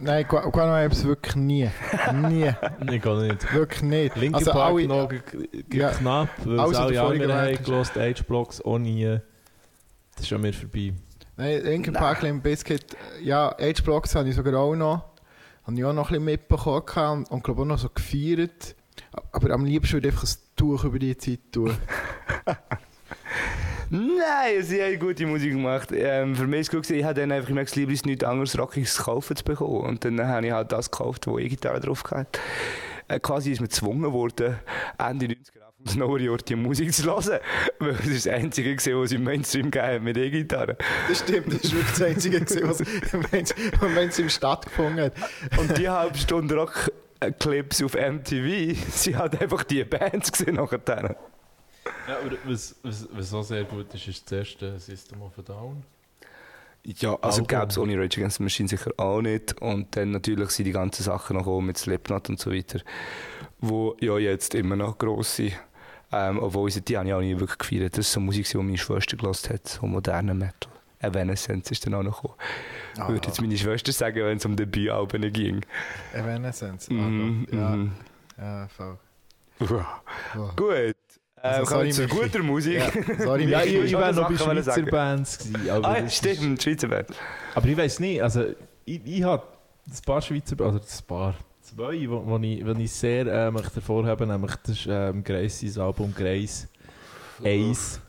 [0.00, 1.70] Nein, Gu- Guano Apes wirklich nie.
[2.28, 2.52] Nie.
[2.92, 3.54] Ich gar nicht.
[3.54, 4.16] Wirklich nicht.
[4.16, 5.08] Linkin also Park alle, noch
[5.72, 5.90] Ja.
[5.90, 9.18] knapp, weil was alle anderen haben gelost, Age-Blocks auch nie.
[10.16, 10.92] Das ist an mir vorbei.
[11.38, 12.84] Nein, Linkin Park, Limp Bizkit,
[13.22, 15.11] ja, H-Blocks habe ich sogar auch noch.
[15.64, 18.74] Habe ich auch noch ein bisschen mitbekommen und, und glaube auch noch so gefeiert.
[19.32, 21.76] Aber am liebsten würde ich einfach ein Tuch über die Zeit tun.
[23.90, 25.90] Nein, sie haben gute Musik gemacht.
[25.92, 28.58] Ähm, für mich war es gut, ich habe dann einfach gemerkt, lieber ist nichts anderes
[28.58, 29.82] Rockiges kaufen zu bekommen.
[29.82, 32.40] Und dann habe ich halt das gekauft, wo ich Gitarre drauf hatte.
[33.08, 34.56] Äh, quasi ist man gezwungen worden,
[34.98, 35.61] Ende 90er,
[35.96, 37.40] Neuen Jahres die Musik zu hören.
[37.78, 40.76] Weil es ist das Einzige war, was sie im Mainstream gegeben mit E-Gitarre.
[41.08, 43.50] Das stimmt, das war wirklich das Einzige, gewesen, was
[43.82, 45.14] im Mainstream stattgefunden hat.
[45.58, 51.16] Und die halbe Stunde Rock-Clips auf MTV, sie hat einfach die Bands gesehen nachher.
[52.08, 55.42] Ja, aber was, was, was auch sehr gut ist, ist das erste System of a
[55.42, 55.82] Down.
[56.84, 59.60] Ja, also gäbe es ohne Rage Against the Machine sicher auch nicht.
[59.60, 62.80] Und dann natürlich sind die ganzen Sachen noch gekommen mit Slipknot und so weiter,
[63.60, 65.52] wo ja jetzt immer noch gross sind.
[66.12, 67.94] Ähm, obwohl sie die habe ich auch nie wirklich gefeiert.
[67.94, 70.70] Das ist so Musik, die meine Schwester gelost hat, so moderner Metal.
[71.00, 72.38] Evanescence ist dann auch noch gekommen.
[72.98, 75.60] Ah, Würde jetzt meine Schwester sagen, wenn es um Debütalben ging.
[76.12, 76.88] Evanescence.
[76.90, 77.92] Ah, Mhm, ja, mhm.
[78.38, 78.98] ja, voll.
[79.58, 79.84] Wow.
[80.34, 80.56] Wow.
[80.56, 80.96] Gut.
[81.36, 82.74] Also, wir sorry, zu guter Musik.
[82.78, 84.82] Ja, sorry, Ja, ich ich, ich wäre noch bei Schweizer.
[84.82, 85.70] Bands gewesen.
[85.70, 87.10] Aber, Ah, das stimmt, Schweizer Band.
[87.10, 87.18] Ist,
[87.56, 88.44] aber ich weiß nicht, also
[88.84, 89.42] ich, ich habe
[89.88, 93.74] ein paar Schweizer, oder ein paar, zwei, wo, wo, ich, wo ich sehr äh, möchte
[93.74, 96.68] hervorheben nämlich das ist ähm, Grace, sein Album Grace
[97.42, 98.00] Ace.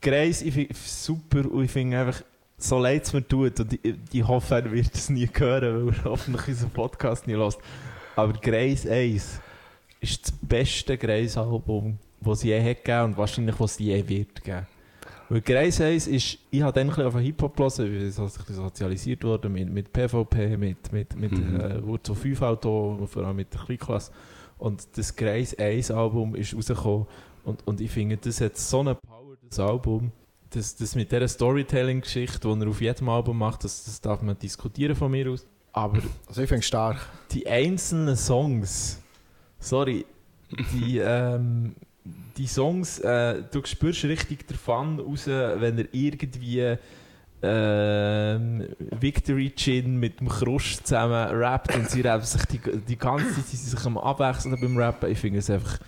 [0.00, 2.22] Grace, ich finde super und ich finde einfach,
[2.56, 5.94] so leid es mir tut und ich, ich hoffe, er wird es nie hören, weil
[5.94, 7.58] er hoffentlich unseren Podcast nie lässt.
[8.16, 9.40] Aber Grace Ace
[10.00, 14.42] ist das beste Grace-Album, das es je hat gegeben und wahrscheinlich, was es je wird
[14.42, 14.66] geben.
[15.30, 18.14] Weil Grace Ace ist, ich habe dann ein bisschen auf Hip-Hop gelesen, weil ich
[18.56, 21.60] sozialisiert wurde mit, mit PvP, mit, mit, mit Mhm.
[21.60, 24.10] äh, Wurzel 5 Auto, vor allem mit der Kleinklasse.
[24.56, 27.06] Und das Grace Ace Album ist rausgekommen
[27.44, 30.12] und, und ich finde, das hat so eine Power, das Album.
[30.50, 34.38] Das, das mit dieser Storytelling-Geschichte, die er auf jedem Album macht, das, das darf man
[34.38, 35.46] diskutieren von mir aus.
[35.72, 37.06] Aber Also ich finde es stark.
[37.32, 38.98] die einzelnen Songs,
[39.58, 40.06] sorry,
[40.72, 46.76] die, ähm, die Songs, äh, du spürst richtig den Fun raus, wenn er irgendwie
[47.42, 53.32] ähm, Victory Chin mit dem Krusch zusammen rappt und sie rappen sich die, die ganze
[53.34, 55.10] Zeit sie sich am Abwechseln beim Rappen.
[55.10, 55.78] Ich finde es einfach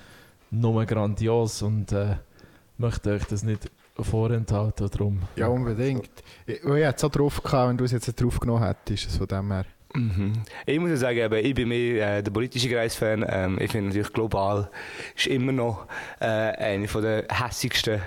[0.50, 2.16] nur grandios und äh,
[2.78, 4.88] möchte euch das nicht vorenthalten.
[4.90, 5.22] Darum.
[5.36, 6.10] Ja, unbedingt.
[6.46, 9.16] Ich, ich hätte es auch drauf gehabt, wenn du es jetzt drauf genommen hättest.
[9.16, 9.66] Von dem her.
[9.94, 10.32] Mhm.
[10.66, 13.24] Ich muss ja sagen, eben, ich bin mehr äh, der politische Kreis-Fan.
[13.28, 14.70] Ähm, ich finde natürlich global
[15.16, 15.86] ist immer noch
[16.20, 18.00] äh, einer von der hässigsten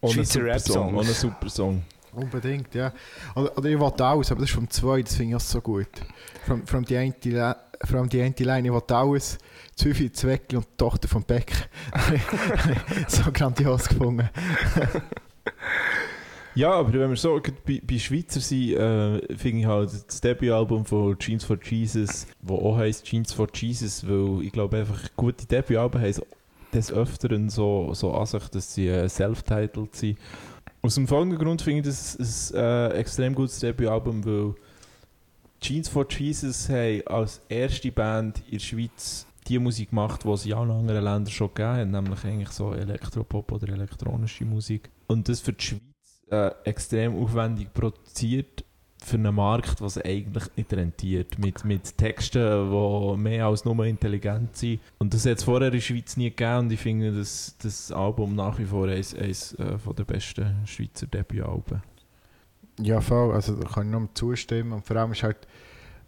[0.00, 0.98] Ohne Schweizer super Song, Rap-Songs.
[0.98, 1.82] ohne super Song.
[2.12, 2.92] Unbedingt, ja.
[3.36, 5.60] Oder, oder ich wollte alles, aber das ist vom 2, das finde ich auch so
[5.60, 5.88] gut.
[6.64, 9.38] From die eine, eine Line, ich wollte alles.
[9.76, 11.52] Züffi, Zweckli und die Tochter von Beck.
[13.08, 14.28] so grandios gefunden.
[16.54, 20.84] Ja, aber wenn wir so bei, bei Schweizer sind, äh, finde ich halt das Debütalbum
[20.84, 25.46] von Jeans for Jesus, wo auch heisst Jeans for Jesus, weil ich glaube einfach, gute
[25.46, 26.14] Debütalben haben
[26.72, 30.18] des Öfteren so, so an sich, dass sie äh, self-titled sind.
[30.82, 34.54] Aus dem folgenden Grund finde ich das ein äh, extrem gutes Debütalbum, weil
[35.60, 40.50] Jeans for Jesus haben als erste Band in der Schweiz die Musik gemacht, die sie
[40.50, 44.90] in allen anderen Ländern schon gegeben haben, nämlich eigentlich so Elektropop oder elektronische Musik.
[45.06, 45.89] Und das für die Schweiz
[46.30, 48.64] äh, extrem aufwendig produziert
[49.02, 51.38] für einen Markt, was eigentlich nicht rentiert.
[51.38, 54.80] Mit, mit Texten, die mehr als nur intelligent sind.
[54.98, 57.90] Und das hat es vorher in der Schweiz nie gegeben und ich finde das, das
[57.92, 61.82] Album nach wie vor eines, eines äh, der besten Schweizer Debütalben.
[62.80, 63.34] Ja, voll.
[63.34, 64.72] Also da kann ich nur zustimmen.
[64.72, 65.46] Und vor allem ist halt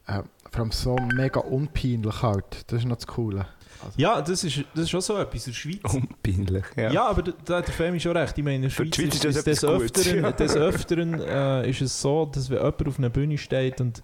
[0.07, 2.65] äh, vor allem so mega unpeinlich halt.
[2.67, 3.47] Das ist noch das Coole.
[3.85, 5.95] Also, Ja, das ist, das ist schon so etwas in der Schweiz.
[5.95, 6.91] Unpeinlich, ja.
[6.91, 8.37] Ja, aber da, hat der Femi schon recht.
[8.37, 10.33] Ich meine, in der Schweiz, Schweiz ist, ist das des Öfteren, ja.
[10.33, 14.03] des Öfteren äh, ist es so, dass wenn jemand auf einer Bühne steht und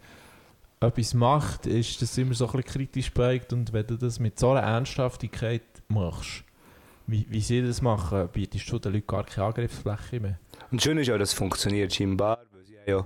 [0.81, 3.53] etwas macht, ist das immer so ein bisschen kritisch prägt.
[3.53, 6.45] Und wenn du das mit so einer Ernsthaftigkeit machst,
[7.07, 10.39] wie, wie sie das machen, bietest du den Leuten gar keine Angriffsfläche mehr.
[10.71, 13.05] Und schön ist ja, dass es funktioniert scheinbar, weil sie ja,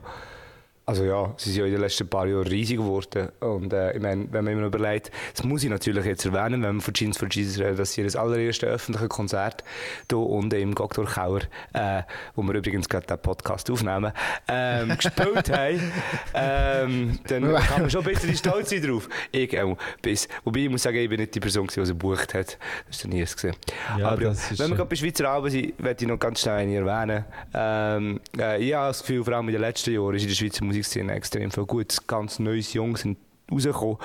[0.84, 4.02] also ja, sie sind ja in den letzten paar Jahren riesig geworden und äh, ich
[4.02, 7.16] meine, wenn man immer überlegt, das muss ich natürlich jetzt erwähnen, wenn man von Jeans
[7.16, 9.62] for Jesus redet, dass sie das allererste öffentliche Konzert
[10.10, 11.42] hier unten im Goktor Kauer,
[11.72, 12.02] äh,
[12.34, 14.12] wo wir übrigens gerade den Podcast aufnehmen,
[14.48, 15.92] ähm, gespielt haben,
[16.34, 19.08] ähm, dann kann man schon ein bisschen stolz sein drauf.
[19.30, 22.34] Ich auch, bis, wobei ich muss sagen, ich bin nicht die Person, die sie gebucht
[22.34, 23.54] hat, das ist nie es gesehen.
[23.98, 26.56] Ja, Aber ja, wenn wir gerade bei Schweizer Alben sind, möchte ich noch ganz schnell
[26.56, 27.24] eine erwähnen.
[27.54, 30.34] Ähm, äh, ich habe das Gefühl, vor allem in den letzten Jahren ist in der
[30.34, 33.18] Schweizer Musikszene extrem viel gutes, ganz neues Jungs sind
[33.50, 33.98] rausgekommen.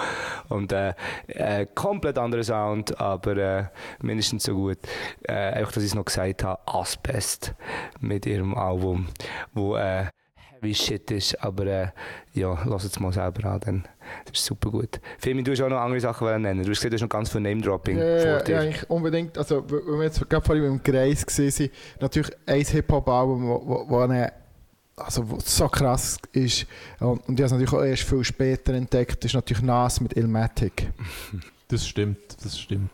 [0.49, 0.93] Und äh,
[1.27, 3.63] äh, komplett anderer Sound, aber äh,
[4.01, 4.77] mindestens so gut.
[5.23, 7.53] Äh, einfach, dass ich es noch gesagt habe, Asbest
[8.01, 9.08] mit ihrem Album,
[9.53, 11.88] wo äh, heavy shit ist, aber äh,
[12.34, 13.88] ja, lass es mal selber an, dann.
[14.25, 14.99] das ist super gut.
[15.19, 16.63] Femi, du hast auch noch andere Sachen wollen nennen.
[16.63, 18.56] Du hast gesagt, du hast noch ganz viel Name-Dropping Ja, vor dir.
[18.56, 19.38] ja, eigentlich unbedingt.
[19.38, 23.89] Also, weil wir jetzt gerade vorhin beim Greis gesehen sind, natürlich ein Hip-Hop-Album, wo, wo,
[23.89, 24.34] wo, eine,
[24.97, 26.65] also, wo so krass ist.
[26.99, 30.17] Und, und ich habe es natürlich auch erst viel später entdeckt, ist natürlich Nas mit
[30.17, 30.91] Illmatic.
[31.67, 32.91] das stimmt, das stimmt.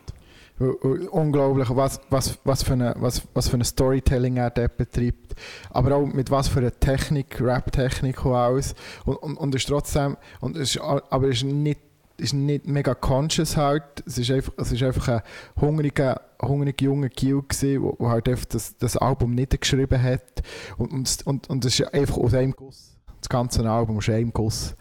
[1.10, 5.34] Unglaublich, was, was, was, für eine, was, was für ein Storytelling er dort betreibt.
[5.70, 8.74] Aber auch mit was für einer Technik, Rap-Technik und alles.
[9.04, 11.80] Und, und, und es ist trotzdem, und ist, aber ist nicht,
[12.16, 13.82] ist nicht mega conscious halt.
[14.06, 15.22] Es ist einfach, es ist einfach ein
[15.60, 20.42] hungriger, hungriger junger Gil gewesen, wo halt das, das Album niedergeschrieben hat.
[20.78, 22.96] Und, und, es- und, und es ist einfach aus einem Guss.
[23.20, 24.76] Das ganze Album ist ein Guss.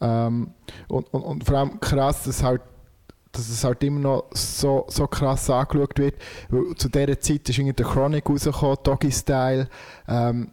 [0.00, 0.50] Ähm,
[0.88, 2.62] und, und, und vor allem krass, dass halt
[3.34, 6.16] dass es halt immer noch so, so krass angeschaut wird.
[6.50, 9.68] Weil zu dieser Zeit ist irgendwie der Chronic rausgekommen, Doggy Style.
[10.06, 10.50] Ähm,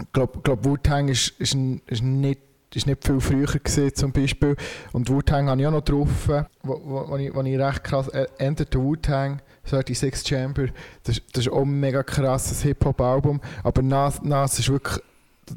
[0.00, 2.40] ich glaube, glaub, Wu-Tang ist, ist, ist, nicht,
[2.76, 4.56] ist nicht viel früher gewesen, zum Beispiel.
[4.92, 6.28] Und Wu-Tang habe ich auch noch drauf,
[6.62, 8.08] wo, wo, wo, ich, wo ich recht krass...
[8.08, 10.66] Äh, Enter the Wu-Tang, 36 Chamber,
[11.04, 13.40] das, das ist auch ein mega krasses Hip-Hop-Album.
[13.62, 15.02] Aber Nas, Nas ist wirklich...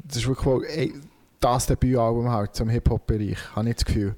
[0.06, 0.94] Das ist wirklich wohl, ey,
[1.40, 4.14] das Debütalbum halt zum Hip-Hop-Bereich, habe ich das Gefühl.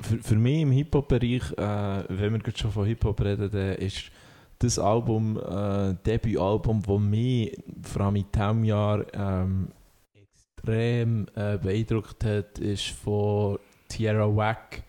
[0.00, 4.10] Für, für mich im Hip-Hop-Bereich, äh, wenn wir gerade schon von Hip-Hop reden, dann ist
[4.58, 9.68] das Album, äh, Debütalbum, das mich vor allem in diesem Jahr ähm,
[10.68, 14.82] extrem äh, beeindruckt hat, ist von Tierra Whack,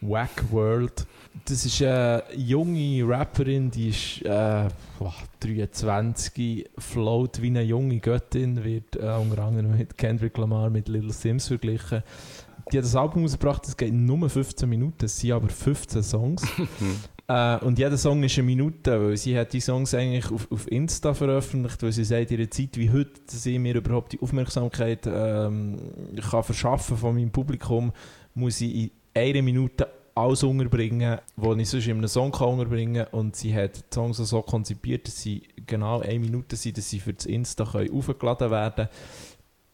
[0.00, 1.06] Whack World.
[1.44, 8.62] Das ist eine junge Rapperin, die ist äh, boah, 23, float wie eine junge Göttin,
[8.62, 12.02] wird äh, unter anderem mit Kendrick Lamar, mit Little Sims verglichen.
[12.70, 16.42] Die hat das Album rausgebracht, das geht nur 15 Minuten, es sind aber 15 Songs.
[17.28, 20.70] äh, und jeder Song ist eine Minute, weil sie hat die Songs eigentlich auf, auf
[20.70, 25.06] Insta veröffentlicht, weil sie sagt, einer Zeit wie heute, dass ich mir überhaupt die Aufmerksamkeit
[25.06, 25.78] ähm,
[26.30, 27.92] kann verschaffen von meinem Publikum,
[28.34, 33.04] muss ich in einer Minute alles unterbringen, was ich sonst in einem Song kann unterbringen
[33.04, 33.20] kann.
[33.20, 36.98] Und sie hat die Songs so konzipiert, dass sie genau eine Minute sind, dass sie
[36.98, 38.88] für das Insta können aufgeladen werden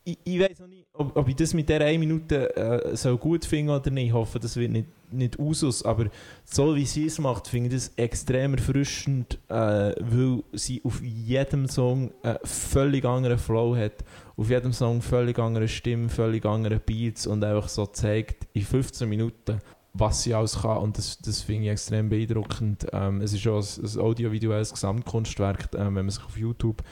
[0.05, 3.19] ich, ich weiß noch nicht, ob, ob ich das mit dieser 1 Minute äh, so
[3.19, 4.07] gut finde oder nicht.
[4.07, 6.07] Ich hoffe, das wird nicht, nicht Usus, aber
[6.45, 11.69] so wie sie es macht, finde ich das extrem erfrischend, äh, weil sie auf jedem
[11.69, 14.05] Song einen völlig anderen Flow hat,
[14.37, 19.09] auf jedem Song völlig andere Stimmen, völlig andere Beats und einfach so zeigt in 15
[19.09, 19.59] Minuten,
[19.95, 22.87] was sie alles kann und das, das finde ich extrem beeindruckend.
[22.93, 26.85] Ähm, es ist auch ein, ein audiovisuelles Gesamtkunstwerk, ähm, wenn man sich auf YouTube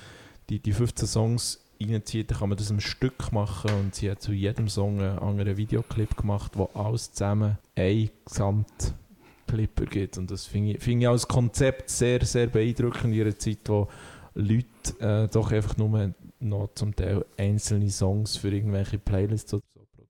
[0.48, 4.22] die, die 15 Songs reinzieht, dann kann man das ein Stück machen und sie hat
[4.22, 10.46] zu jedem Song einen anderen Videoclip gemacht, wo alles zusammen ein Gesamtclip ergibt und das
[10.46, 13.88] finde ich, finde ich als Konzept sehr, sehr beeindruckend in einer Zeit, wo
[14.34, 14.66] Leute
[15.00, 19.60] äh, doch einfach nur noch zum Teil einzelne Songs für irgendwelche Playlists so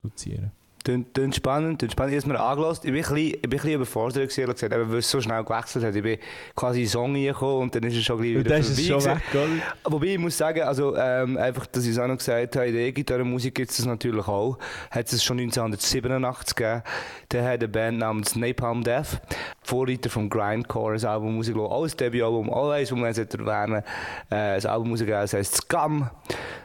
[0.01, 0.53] produzieren.
[0.85, 2.27] Tönt, spannend, tönt spannend.
[2.27, 2.87] Mir angelassen.
[2.87, 5.11] Ich bin ein bisschen, ich bin ein bisschen überfordert gewesen, ehrlich gesagt, eben, weil es
[5.11, 5.95] so schnell gewechselt hat.
[5.95, 6.19] Ich bin
[6.57, 8.71] quasi in den Song reingekommen und dann ist es schon gleich Und wieder dann ist
[8.71, 9.63] es vorbei schon weg?
[9.85, 12.75] Wobei ich muss sagen, also ähm, einfach, dass ich es auch noch gesagt habe, in
[12.75, 14.59] der E-Gitarre-Musik gibt es das natürlich auch.
[14.91, 16.83] Hat es schon 1987 gegeben.
[17.29, 19.21] Da hat eine Band namens Napalm Death,
[19.63, 21.73] Vorreiter vom Grindcore, ein Album rausgelassen.
[21.73, 23.83] Auch ein Debütalbum, auch eins, das man jetzt erwähnen
[24.31, 26.11] äh, Ein Album rausgegeben, das heisst Scum.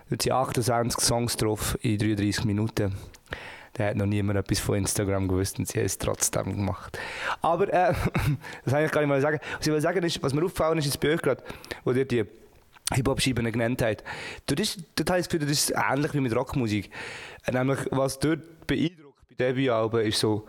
[0.10, 2.95] Dort sind 28 Songs drauf in 33 Minuten.
[3.78, 6.98] Da hat noch niemand etwas von Instagram gewusst und sie haben es trotzdem gemacht.
[7.42, 7.94] Aber äh,
[8.63, 9.40] das kann ich gar nicht mal sagen.
[9.58, 11.44] Was ich will sagen ist, was mir aufgefallen ist, ist bei euch gerade,
[11.84, 12.26] wo ihr die
[12.94, 14.04] Hip-Hop-Scheiben genannt habt.
[14.48, 16.90] Dort, ist, dort habe ich das Gefühl, das ist ähnlich wie mit Rockmusik.
[17.46, 20.48] Äh, Nämlich, was dort beeindruckt bei Debütalben ist so,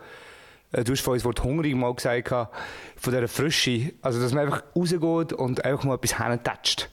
[0.71, 2.47] äh, du hast vorhin das Wort hungrig mal gesagt, von
[3.13, 3.93] dieser Frische.
[4.01, 6.89] Also, dass man einfach rausgeht und einfach mal etwas hintatscht.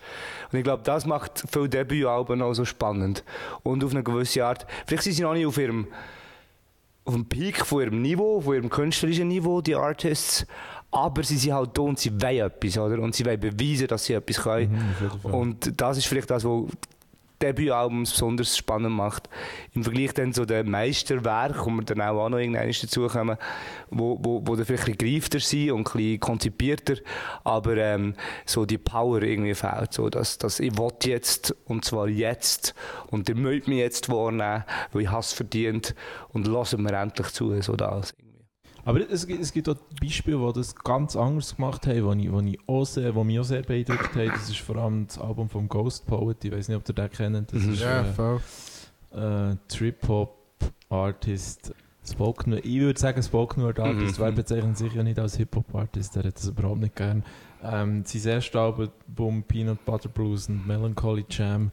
[0.53, 3.25] Und ich glaube, das macht viele Debütalben auch so spannend.
[3.63, 5.89] Und auf eine gewisse Art, vielleicht sind sie noch nicht auf ihrem,
[7.07, 10.47] auf dem Peak von ihrem Niveau, von ihrem künstlerischen Niveau, die Artists.
[10.91, 13.01] Aber sie sind halt da und sie wollen etwas, oder?
[13.01, 14.95] Und sie wollen beweisen, dass sie etwas können.
[15.23, 15.35] Mhm.
[15.35, 16.65] Und das ist vielleicht das, was
[17.43, 19.29] Debütalbums besonders spannend macht.
[19.75, 23.37] Im Vergleich dann zu den Meisterwerken, wo wir dann auch, auch noch irgendwann dazukommen,
[23.91, 26.95] wo, wo, wo dann vielleicht ein bisschen greifter sind und ein bisschen konzipierter,
[27.45, 29.93] aber ähm, so die Power irgendwie fehlt.
[29.93, 32.75] So, dass, dass ich will jetzt, und zwar jetzt,
[33.11, 35.95] und ihr müsst mich jetzt wahrnehmen, weil ich Hass verdient
[36.33, 38.15] und lassen mir endlich zu, so das.
[38.87, 42.33] Aber es, gibt- es gibt auch Beispiele, die das ganz anders gemacht haben, wo, ich,
[42.33, 44.29] wo, ich auch sehr, wo mich auch sehr beeindruckt haben.
[44.31, 46.45] Das ist vor allem das Album vom Ghost Poet.
[46.45, 47.53] Ich weiß nicht, ob ihr den kennt.
[47.53, 47.73] Das Mhm.
[47.73, 48.05] ist Ja,
[49.13, 51.75] äh, äh, Trip-Hop-Artist.
[52.09, 54.23] Spoken, ich würde sagen Spoken Word Artist, Mhm.
[54.23, 57.25] weil bezeichnet sich ja nicht als Hip-Hop-Artist, der hat das überhaupt nicht gern.
[57.65, 61.73] Ähm, sein erstes Album, Peanut Butter Blues und Melancholy Jam,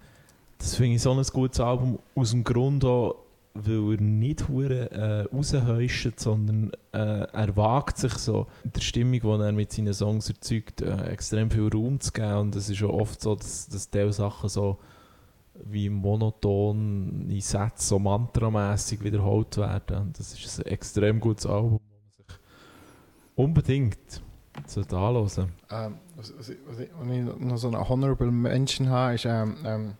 [0.57, 3.17] das finde ich so ein gutes Album, aus dem Grund auch,
[3.55, 6.97] weil er nicht hure äh, raushäuscht, sondern äh,
[7.31, 11.69] er wagt sich so, der Stimmung, die er mit seinen Songs erzeugt, äh, extrem viel
[11.71, 14.79] Raum zu geben und es ist auch oft so, dass, dass diese Sachen so
[15.65, 19.97] wie monoton in Sätzen so mantramässig wiederholt werden.
[19.97, 21.79] Und das ist ein extrem gutes Album,
[22.17, 22.39] das man sich
[23.35, 24.21] unbedingt
[24.65, 26.89] sollte anhören Ähm, was, was, ich- was, ich,
[27.39, 29.93] noch so eine Honorable Mention habe, ist, ähm, ähm,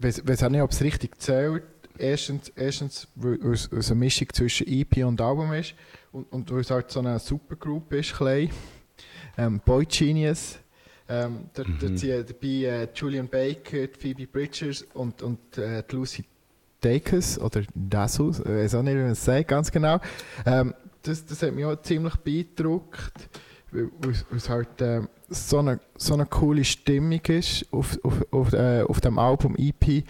[0.00, 1.62] weiß- weiß auch nicht, ob es richtig zählt.
[1.98, 5.74] Erstens, erstens weil es weil es eine Mischung zwischen EP und Album ist
[6.12, 8.50] und, und weil es halt so eine Supergroup ist, klein.
[9.38, 10.58] Ähm, Boy Genius.
[11.08, 11.78] Ähm, dort, Mhm.
[11.80, 16.24] dort sind dabei äh, Julian Baker, Phoebe Bridgers und, und äh, Lucy
[16.80, 20.00] Dacus oder Dasus, ich weiß auch nicht, wie man es sagt, ganz genau.
[20.46, 23.28] Ähm, das, das hat mich auch ziemlich beeindruckt
[23.70, 28.52] weil weil es- halt ähm, so, eine, so eine coole Stimmung ist auf, auf, auf,
[28.52, 30.04] äh, auf dem Album EP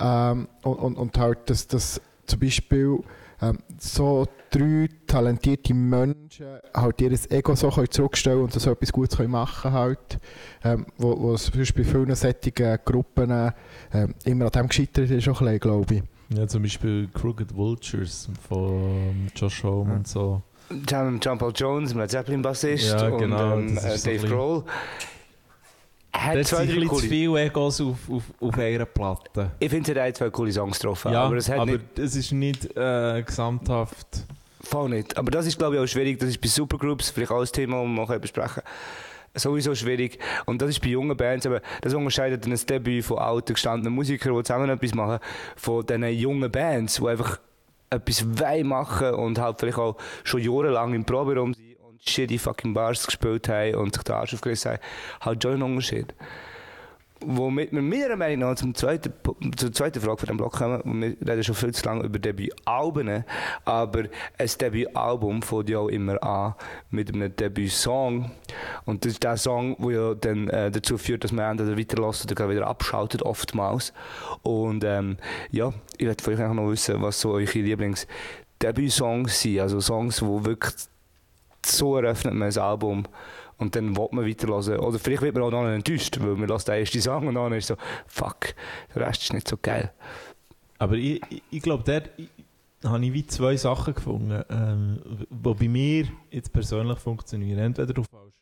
[0.00, 2.98] ähm, und, und, und halt, dass das zum Beispiel
[3.42, 9.16] ähm, so drei talentierte Menschen halt ihr Ego so können zurückstellen und so etwas Gutes
[9.16, 10.18] können machen halt,
[10.64, 13.52] ähm, wo, wo es zum Beispiel bei vielen solchen Gruppen äh,
[13.92, 16.02] ähm, immer an dem gescheitert ist, auch ein bisschen, glaube ich.
[16.36, 19.96] Ja, zum Beispiel Crooked Vultures von Josh Homme Ja.
[19.96, 20.42] und so.
[20.88, 24.64] John, John Paul Jones, Led Zeppelin Bassist Ja, genau, und ähm, äh, Dave Grohl.
[26.12, 29.52] Hat zwei, drei bisschen zu coole, viele Egos auf, auf, auf einer Platte.
[29.58, 32.32] ich finde, er hat zwei coole Songs getroffen, Ja, aber es hat nicht es ist
[32.32, 34.26] nicht äh, gesamthaft.
[34.62, 35.16] Voll nicht.
[35.16, 36.18] Aber das ist, glaube ich, auch schwierig.
[36.18, 38.62] Das ist bei Supergroups vielleicht auch ein Thema, das wir besprechen.
[39.34, 40.18] Sowieso schwierig.
[40.44, 44.36] Und das ist bei jungen Bands, aber das unterscheidet ein Debüt von alten, gestandenen Musikern,
[44.36, 45.20] die zusammen etwas machen,
[45.56, 47.38] von diesen jungen Bands, die einfach
[47.90, 51.69] etwas wollen machen und halt vielleicht auch schon jahrelang im Proberaum sind
[52.06, 54.80] shitty fucking Bars gespielt haben und sich den Arsch aufgerissen haben.
[55.20, 56.14] Halt schon ein Unterschied.
[57.22, 59.12] Womit wir meiner Meinung nach zum zweiten,
[59.54, 61.02] zur zweiten Frage von dem Block kommen.
[61.02, 63.24] Wir reden schon viel zu lange über Debütalben,
[63.66, 64.04] aber
[64.38, 66.54] ein Debütalbum fängt ja auch immer an
[66.88, 68.30] mit einem Debütsong.
[68.86, 72.30] Und das ist der Song, der ja dann äh, dazu führt, dass man entweder weiterlässt
[72.30, 73.92] oder wieder abschaltet, oftmals.
[74.40, 75.18] Und ähm,
[75.50, 79.60] ja, ich möchte von euch noch wissen, was so eure Lieblings-Debütsongs sind.
[79.60, 80.74] Also Songs, die wirklich
[81.64, 83.04] so eröffnet man ein Album
[83.58, 84.78] und dann will man weiterhören.
[84.80, 87.52] Oder vielleicht wird man auch noch enttäuscht, weil man lässt den ersten Song und dann
[87.52, 88.54] ist so, fuck,
[88.94, 89.92] der Rest ist nicht so geil.
[90.78, 91.20] Aber ich,
[91.50, 92.28] ich, glaube, dort ich-
[92.82, 97.58] habe ich wie zwei Sachen gefunden, ähm, die bei mir jetzt persönlich funktionieren.
[97.58, 98.32] Entweder du fällst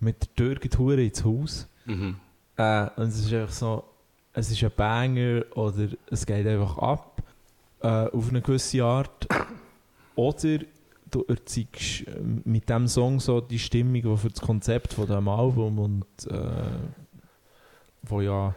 [0.00, 2.16] mit der Tür geht hure ins Haus Mhm.
[2.56, 3.84] äh, und es ist einfach so,
[4.32, 7.22] es ist ein Banger oder es geht einfach ab
[7.82, 9.26] äh, auf eine gewisse Art.
[10.16, 10.60] Oder
[11.14, 15.28] du erzeugst äh, mit dem Song so die Stimmung, die für das Konzept von dem
[15.28, 16.50] Album und äh,
[18.02, 18.54] wo ja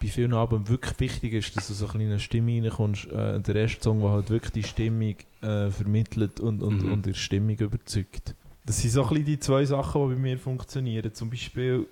[0.00, 3.06] bei vielen Alben wirklich wichtig ist, dass du so ein bisschen in eine Stimmung reinkommst.
[3.12, 6.92] Äh, der erste Song, der halt wirklich die Stimmung äh, vermittelt und, und, Mhm.
[6.92, 8.34] und die Stimmung überzeugt.
[8.64, 11.12] Das sind so ein bisschen die zwei Sachen, die bei mir funktionieren.
[11.12, 11.86] Zum Beispiel,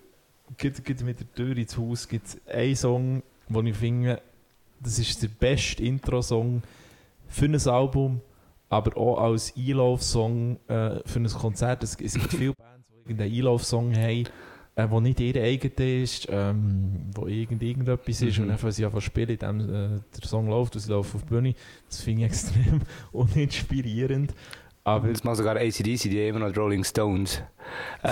[0.56, 4.22] geht, geht mit der Tür ins Haus gibt es einen Song, den ich finde,
[4.80, 6.62] das ist der beste Intro-Song
[7.28, 8.20] für ein Album,
[8.68, 11.82] aber auch als Einlauf-Song äh, für ein Konzert.
[11.82, 14.24] Es, es gibt viele Bands, die irgendeinen Einlauf-Song haben,
[14.76, 18.44] äh, wo nicht ihr eigener ist, ähm, wo irgend, irgendetwas ist Mhm.
[18.44, 21.22] und einfach sie einfach spielen, in dem äh, der Song läuft und sie laufen auf
[21.22, 21.54] die Bühne.
[21.88, 24.34] Das finde ich extrem uninspirierend.
[24.84, 27.42] Aber Das machen sogar ACDC, die haben immer noch Rolling Stones.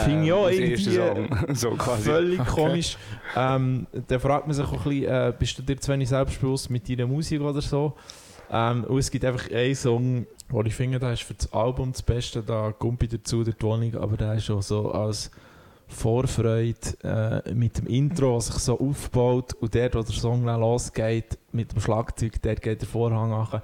[0.04, 0.74] Finde ich auch irgendwie,
[1.54, 2.02] so quasi.
[2.02, 2.50] völlig Okay.
[2.50, 2.98] komisch.
[3.34, 6.68] Ähm, da fragt man sich auch ein bisschen, äh, bist du dir zu wenig selbstbewusst
[6.68, 7.94] mit deiner Musik oder so?
[8.50, 11.92] Ähm, und es gibt einfach einen Song, wo ich finde, der ist für das Album
[11.92, 15.30] das Beste, da kommt bei dazu der Wohnung, aber der ist auch so als
[15.88, 16.74] Vorfreude
[17.44, 21.38] äh, mit dem Intro, was sich so aufbaut und der, wo der Song dann losgeht,
[21.52, 23.62] mit dem Schlagzeug, der geht der Vorhang an.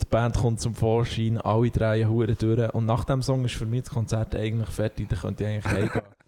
[0.00, 3.66] Die Band kommt zum Vorschein, alle drehen Huren durch und nach dem Song ist für
[3.66, 6.19] mich das Konzert eigentlich fertig, da könnte ich eigentlich heimgehen.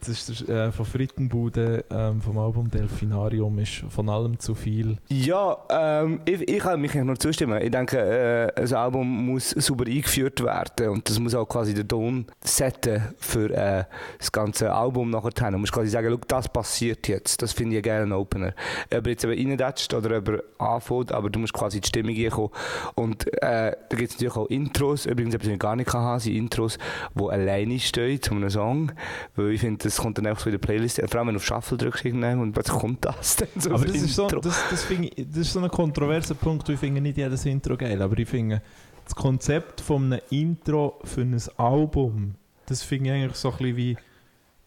[0.00, 4.96] Das ist der, äh, von Frittenbude ähm, vom Album Delfinarium, ist von allem zu viel.
[5.08, 7.60] Ja, ähm, ich, ich kann mich nur zustimmen.
[7.62, 11.86] Ich denke, äh, ein Album muss super eingeführt werden und das muss auch quasi den
[11.86, 13.84] Ton setzen für äh,
[14.18, 15.50] das ganze Album nachher.
[15.50, 17.42] Du musst quasi sagen, das passiert jetzt.
[17.42, 18.54] Das finde ich gerne ein Opener.
[18.94, 22.50] Ob jetzt eben reindatscht oder ob anfängt, aber du musst quasi die Stimmung reinkommen.
[22.94, 26.20] Und äh, da gibt es natürlich auch Intros, übrigens etwas, was ich gar nicht haben,
[26.20, 26.78] sind Intros,
[27.14, 28.92] die alleine stehen zu einem Song.
[29.36, 31.38] Weil ich finde, das kommt dann einfach so in der Playlist, vor allem wenn du
[31.38, 34.58] auf Shuffle drückst irgendwann und plötzlich kommt das dann so aber das ist, so, das,
[34.70, 38.18] das, ich, das ist so ein kontroverser Punkt, ich finde nicht jedes Intro geil, aber
[38.18, 38.62] ich finde
[39.04, 42.34] das Konzept von einem Intro für ein Album,
[42.66, 43.96] das finde ich eigentlich so ein bisschen wie,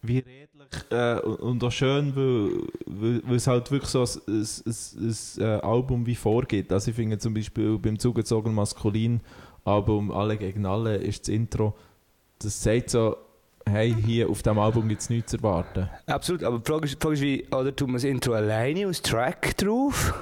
[0.01, 0.47] wie redlich
[0.91, 2.51] äh, und- und auch schön, weil,
[2.85, 6.71] weil, weil es halt wirklich so ein, ein, ein, äh, Album wie vorgeht.
[6.71, 9.21] Also ich finde zum Beispiel beim zugezogen Maskulin
[9.63, 11.75] Album Alle gegen Alle ist das Intro,
[12.39, 13.17] das sagt so,
[13.67, 15.89] hey, hier auf diesem Album gibt es nichts zu erwarten.
[16.05, 18.87] Absolut, aber die Frage ist, die Frage ist wie, oder tut man das Intro alleine
[18.87, 20.13] als Track drauf?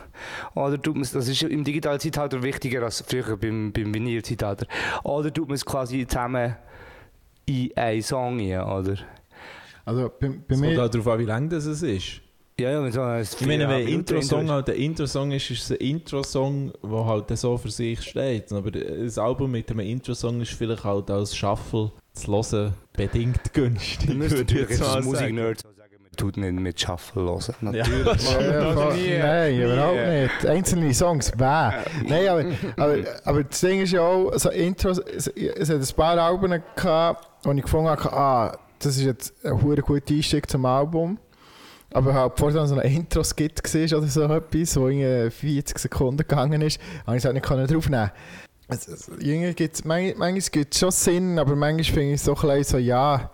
[0.53, 4.67] Oder tut man es, das ist im digitalen Zeitalter wichtiger als früher beim, beim Vinyl-Zeitalter.
[5.03, 6.55] Oder tut man es quasi zusammen
[7.45, 8.97] in einen Song rein, oder?
[9.85, 12.21] Also bei, bei Es kommt mir, halt darauf an, wie lang das es ist.
[12.57, 14.49] Ja, ja, wenn so ein Ich meine, wenn Intro-Song ist.
[14.51, 18.49] halt ein Intro-Song ist, ist es ein Intro-Song, der halt so für sich steht.
[18.53, 24.07] Aber ein Album mit einem Intro-Song ist vielleicht halt als Shuffle zu hören bedingt günstig.
[24.07, 25.05] Dann müsste würde ich natürlich jetzt als sagen.
[25.05, 27.55] Musiknerd so sagen, man tut nicht mit Shuffle hören.
[27.59, 28.29] Natürlich.
[28.31, 29.61] Ja, ja, nein, nie.
[29.63, 30.45] überhaupt nicht.
[30.45, 31.71] Einzelne Songs, bäh.
[32.07, 32.45] Nein, aber,
[32.77, 36.63] aber, aber das Ding ist ja auch, so Intros, es, es hat ein paar Alben
[36.73, 41.17] gehabt, wo ich gefunden habe, ah, das ist jetzt ein hure guter Einstieg zum Album.
[41.95, 46.17] Aber halt vorher dann so ein Intro-Skit war oder so etwas, wo irgendwie 40 Sekunden
[46.17, 48.11] gegangen ist, habe ich es halt nicht draufnehmen
[48.67, 52.25] es, es, irgendwie gibt's, manchmal, manchmal gibt es schon Sinn, aber manchmal finde ich es
[52.25, 53.29] so ein bisschen so, ja,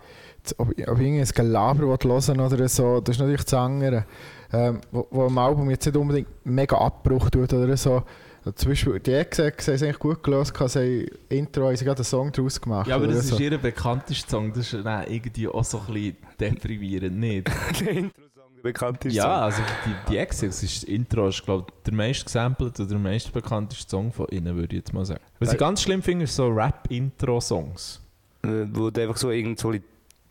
[0.58, 4.04] ob, ob irgendwie ein Gelaber hören oder so, das ist natürlich das andere.
[4.52, 8.02] Ähm, wo, wo im Album jetzt nicht unbedingt mega Abbruch tut oder so.
[8.44, 11.84] Also Zum Beispiel, die Execs haben es eigentlich gut gelöst, sie haben Intro, haben sie
[11.84, 12.88] gerade einen Song draus gemacht.
[12.88, 13.36] Ja, aber das so.
[13.36, 14.52] ist ihr bekanntester Song.
[14.52, 17.50] Das ist dann irgendwie auch so ein bisschen deprimierend, nicht?
[18.62, 22.24] der bekannteste Ja, also die, die Exes, ist, das Intro ist, glaube ich, der meist
[22.24, 25.20] gesampelt oder der meist bekannteste Song von ihnen, würde ich jetzt mal sagen.
[25.38, 28.00] Was ich ganz schlimm finde, ist so Rap-Intro-Songs.
[28.44, 29.72] Äh, Wo da einfach so irgend so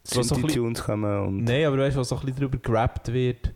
[0.03, 1.43] so Synthi-Tunes kommen und...
[1.43, 3.53] Nein, aber weißt du, was so ein bisschen darüber gerappt wird?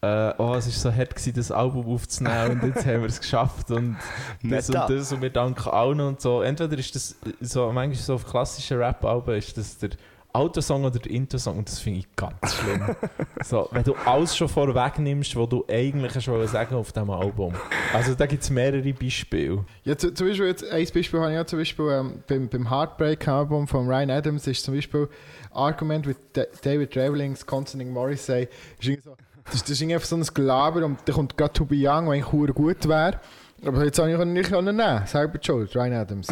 [0.00, 3.20] Äh, oh, es war so hart, gewesen, das Album aufzunehmen und jetzt haben wir es
[3.20, 3.96] geschafft und
[4.44, 6.40] das und das und wir danken allen und so.
[6.42, 9.90] Entweder ist das so, manchmal so auf klassischen Rap-Alben ist das der
[10.38, 12.94] Autosong oder der Intro-Song und das finde ich ganz schlimm.
[13.44, 17.54] so, wenn du alles schon vorweg nimmst, was du eigentlich schon sagen auf diesem Album.
[17.92, 19.64] Also da gibt es mehrere Beispiele.
[19.84, 22.70] Ja, zu, zum Beispiel, jetzt, ein Beispiel habe ich ja zum Beispiel ähm, beim, beim
[22.70, 25.08] Heartbreak-Album von Ryan Adams ist zum Beispiel
[25.52, 28.48] Argument with Da- David Travelings, Constantine Morrissey.
[28.78, 31.52] Ist irgendwie so, das, das ist irgendwie einfach so ein Gelaber und da kommt gerade
[31.54, 33.20] To Be Young, eigentlich verdammt gut wäre.
[33.64, 35.06] Aber jetzt habe ich ihn nicht können nehmen.
[35.06, 36.28] Selber die schuld, Ryan Adams.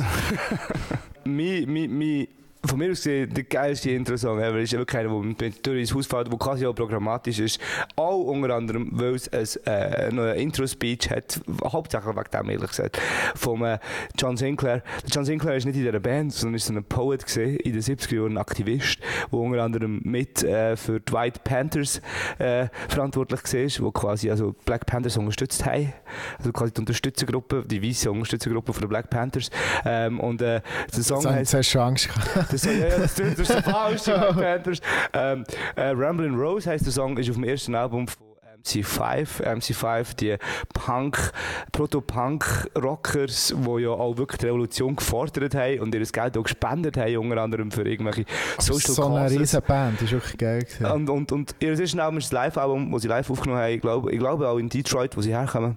[1.24, 2.28] mein, mein, mein,
[2.66, 5.94] von mir aus gesehen, der geilste Intro-Song ever ist eben keiner, der mit durch ins
[5.94, 7.60] Haus fällt, der quasi auch programmatisch ist.
[7.96, 9.28] Auch unter anderem, weil es
[9.66, 13.00] ein, äh, Intro-Speech hat, hauptsächlich wegen dem, ehrlich gesagt,
[13.34, 13.78] von äh,
[14.18, 14.82] John Sinclair.
[15.02, 17.72] Der John Sinclair ist nicht in dieser Band, sondern ist so ein Poet gewesen, in
[17.72, 18.98] den 70er Jahren, ein Aktivist,
[19.30, 22.00] der unter anderem mit äh, für die White Panthers
[22.38, 25.92] äh, verantwortlich war, wo quasi also Black Panthers unterstützt haben.
[26.38, 29.50] Also quasi die Unterstützergruppe, die weiße Unterstützergruppe von den Black Panthers.
[29.84, 30.60] Ähm, und äh,
[30.94, 32.52] der Song Jetzt heißt zuerst schon Angst gehabt.
[32.64, 34.80] Das, ja, ja, das das so falsch, Panthers.
[35.12, 35.44] Ähm,
[35.76, 39.42] äh, Ramblin' Rose heisst der Song, ist auf dem ersten Album von ähm, MC5.
[39.42, 40.36] MC5, die
[40.74, 41.32] Punk,
[41.72, 47.16] Proto-Punk-Rockers, die ja auch wirklich die Revolution gefordert haben und ihr Geld auch gespendet haben,
[47.16, 48.24] unter anderem für irgendwelche
[48.58, 50.60] Social so eine riesen Band, das ist wirklich geil.
[50.60, 50.86] gewesen.
[50.86, 53.72] Und, und, und ihr erste Album ist das Live-Album, das sie live aufgenommen haben.
[53.72, 55.76] Ich glaube, ich glaube auch in Detroit, wo sie herkommen.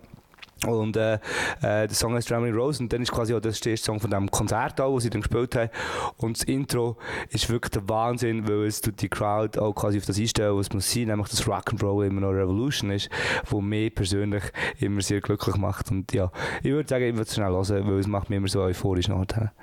[0.66, 1.20] Und äh, äh,
[1.62, 4.12] der Song heißt Ramley Rose und dann ist quasi auch das der erste Song von
[4.12, 5.70] dem Konzert auch, wo sie dann gespielt haben.
[6.18, 6.98] Und das Intro
[7.30, 10.72] ist wirklich der Wahnsinn, weil es tut die Crowd auch quasi auf das einstellen, was
[10.72, 13.10] muss sein, nämlich dass Rock'n'Roll immer noch Revolution ist,
[13.46, 14.44] wo mich persönlich
[14.80, 15.92] immer sehr glücklich macht.
[15.92, 16.32] Und ja,
[16.64, 19.08] ich würde sagen, ich würde es schnell hören, weil es macht mich immer so euphorisch
[19.08, 19.54] nachher.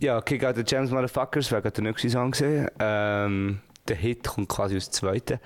[0.00, 2.68] Ja, Kick Out the Jams Motherfuckers wäre gerade der nächste Song gewesen.
[2.80, 5.38] Ähm, der Hit kommt quasi aus dem zweiten.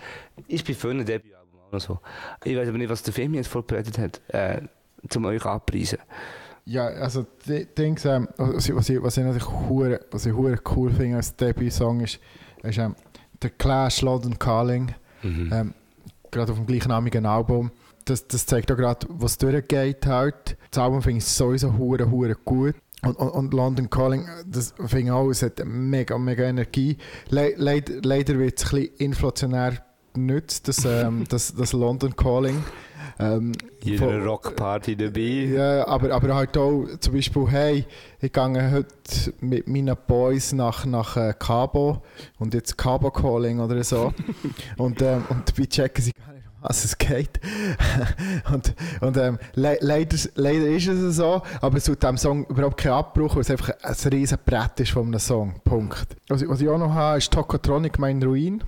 [0.47, 1.38] Ist bei vielen Debütalben
[1.73, 1.99] noch so.
[2.45, 4.63] Ich weiß aber nicht, was der Film jetzt vorbereitet hat, äh,
[5.09, 5.99] zum euch abpreisen.
[6.65, 10.35] Ja, also die Dings, ähm, was, ich, was, ich, was ich natürlich hure, was ich
[10.35, 12.21] hure cool finde als Debüt-Song ist,
[12.63, 12.95] ist ähm,
[13.43, 15.51] der Clash London Calling, Mhm.
[15.53, 15.75] ähm,
[16.31, 17.73] gerade auf dem gleichnamigen Album.
[18.05, 20.57] Das, das zeigt auch gerade, was durchgeht halt.
[20.71, 22.75] Das Album finde ich sowieso hure, hure gut.
[23.03, 26.97] Und, und, und London Calling, das finde ich auch, es hat mega, mega Energie.
[27.31, 29.85] Le leider, leider wird es ein bisschen inflationär
[30.27, 32.63] genutzt, das, ähm, das, das London Calling.
[33.21, 33.53] Ähm,
[33.83, 35.21] Jeder Rockparty dabei.
[35.21, 37.85] ja, aber, aber halt auch zum Beispiel, hey,
[38.21, 42.03] ich gehe heute mit meinen Boys nach, nach äh, Cabo
[42.39, 44.13] und jetzt Cabo Calling oder so.
[44.77, 47.41] und, ähm, und dabei checken sie gar nicht, um was es geht.
[48.53, 52.77] und und ähm, le leider, leider ist es so, aber es tut dem Song überhaupt
[52.77, 55.55] keinen Abbruch, weil es einfach ein riesen Brett ist von einem Song.
[55.65, 56.17] Punkt.
[56.29, 58.63] Was, ich- was ich auch noch habe, ist Tokotronic, mein Ruin.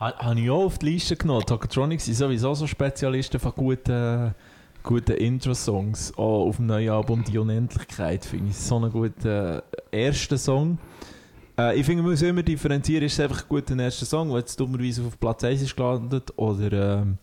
[0.00, 1.44] Ha- Habe ich auch auf die Liste genommen.
[1.46, 4.34] Tokotronics sind sowieso so Spezialisten von guten,
[4.82, 6.14] guten Intro-Songs.
[6.16, 9.62] Auch auf dem neuen Album Die Unendlichkeit finde ich so einen guten äh,
[10.06, 10.78] ersten Song.
[11.58, 14.38] Äh, ich finde, man muss immer differenzieren, ist es einfach ein guter erster Song, der
[14.38, 17.18] jetzt dummerweise auf Platz 1 ist gelandet, oder ähm,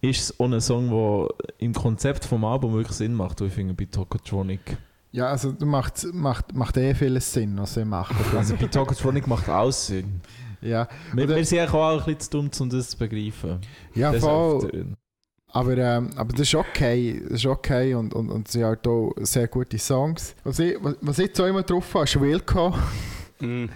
[0.00, 1.28] ist es auch ein Song, der
[1.58, 4.76] im Konzept vom Album wirklich Sinn macht, ich finde bei Tokotronic.
[5.10, 8.14] Ja, also macht, macht, macht eh vieles Sinn, was sie machen.
[8.36, 10.20] Also bei Tokotronic macht alles Sinn.
[10.60, 13.60] Ja, Wir, wir sind auch ein bisschen zu dumm, um das zu begreifen.
[13.94, 14.86] ja Des voll.
[15.52, 19.14] Aber, ähm, aber das ist okay, das ist okay und, und, und sie haben auch
[19.22, 20.34] sehr gute Songs.
[20.44, 22.74] Was ich, was, was ich immer drauf habe, ist Wilco.
[23.38, 23.68] Mhm.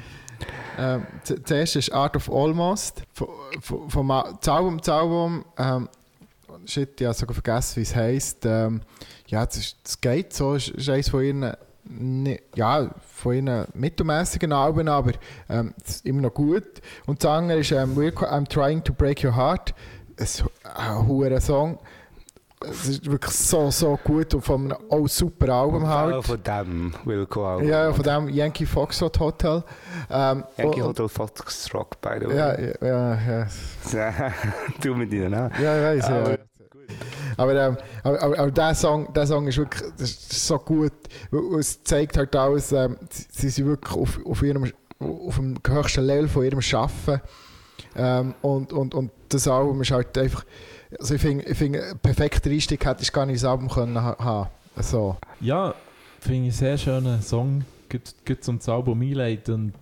[0.78, 1.06] ähm,
[1.44, 3.02] zuerst ist Art of Almost.
[3.12, 3.28] Vom,
[3.60, 5.86] vom, vom A- das Album, das Album ähm,
[6.64, 8.46] shit, ich habe sogar vergessen, wie es heisst.
[8.46, 8.80] Ähm,
[9.26, 11.52] ja, das, ist, das geht so, es ist eines von ihren,
[11.90, 15.12] ne, ja, von ihren mittelmäßigen Alben, aber
[15.48, 15.74] ähm,
[16.04, 16.80] immer noch gut.
[17.06, 19.74] Und das andere ist ähm, I'm Trying to Break Your Heart.
[20.76, 21.78] Ein hoher Song.
[22.62, 26.22] Es ist wirklich so, so gut und von einem auch super Album halt.
[26.26, 27.62] von dem Wilco auch.
[27.62, 29.64] Ja, ja, von dem Yankee Foxtrot Hotel.
[30.10, 32.36] Ähm, Yankee Hotel Foxtrot, by the way.
[32.36, 33.46] Ja, ja, ja,
[33.92, 34.32] ja.
[34.82, 35.58] du mit ihnen auch.
[35.58, 36.36] Ja, Aber- ja.
[37.36, 40.92] Aber, ähm, aber, aber, aber der, Song, der Song ist wirklich das ist so gut.
[41.58, 46.28] Es zeigt halt alles, ähm, sie, sind wirklich auf, auf, ihrem, auf dem höchsten Level
[46.28, 47.20] von ihrem Schaffen.
[47.96, 50.44] Ähm, und, und, und das Album ist halt einfach.
[50.98, 54.16] Also ich finde, find, ein perfekter Einstieg hätte ich gar nicht das Album können ha
[54.18, 55.16] haben so.
[55.40, 55.74] Ja,
[56.20, 57.64] finde ich einen sehr schönen Song.
[57.88, 59.54] Geht, geht zum Album einleiten.
[59.54, 59.74] Und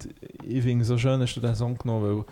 [0.44, 2.24] ich finde es so schön, dass du diesen Song genommen weil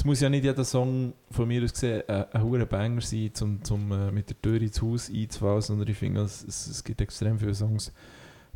[0.00, 3.30] es muss ja nicht jeder Song von mir aus gesehen äh, ein hoher Banger sein,
[3.42, 7.02] um zum, äh, mit der Tür ins Haus einzufallen, sondern ich finde, es, es, gibt
[7.02, 7.92] extrem viele Songs,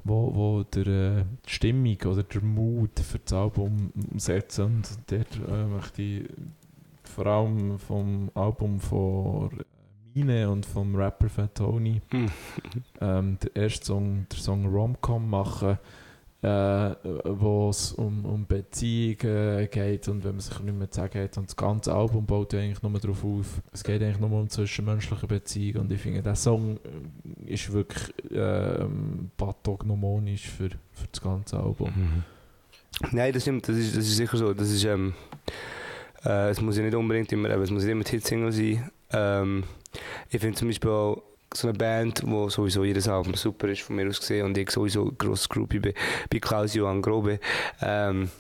[0.05, 4.65] wo, wo der, äh, die Stimmung oder der Mut für das Album setzen.
[4.65, 6.25] Und dort äh, möchte ich
[7.03, 9.51] vor allem vom Album von
[10.15, 12.31] Mine und vom Rapper Fat Tony Hm.
[13.03, 15.77] ähm, der erste Song, der Song Romcom machen,
[16.45, 21.23] äh, wo es um, um Beziehungen geht und wenn man sich nicht mehr zu sagen
[21.23, 21.39] hat.
[21.39, 23.63] Und das ganze Album baut ja eigentlich nur darauf auf.
[23.73, 26.79] Es geht eigentlich nur um zwischenmenschliche Beziehungen und ich finde, der Song
[27.49, 32.25] äh, ist wirklich ähm, pathognomonisch für, für das ganze Album.
[33.11, 34.53] Nein, das stimmt, das ist, das ist sicher so.
[34.53, 35.15] Das ist, ähm,
[36.27, 38.91] äh, es muss ja nicht unbedingt immer, aber es muss nicht immer die Hitsingle sein.
[39.13, 39.65] Ähm,
[40.29, 41.23] ich finde zum Beispiel auch
[41.57, 44.71] so eine Band, wo sowieso jedes Album super ist, von mir aus gesehen, und ich
[44.71, 45.95] sowieso ein grosses Groupie bin,
[46.31, 47.39] bei Klaus Johann Grobe.
[47.81, 48.31] Ähm,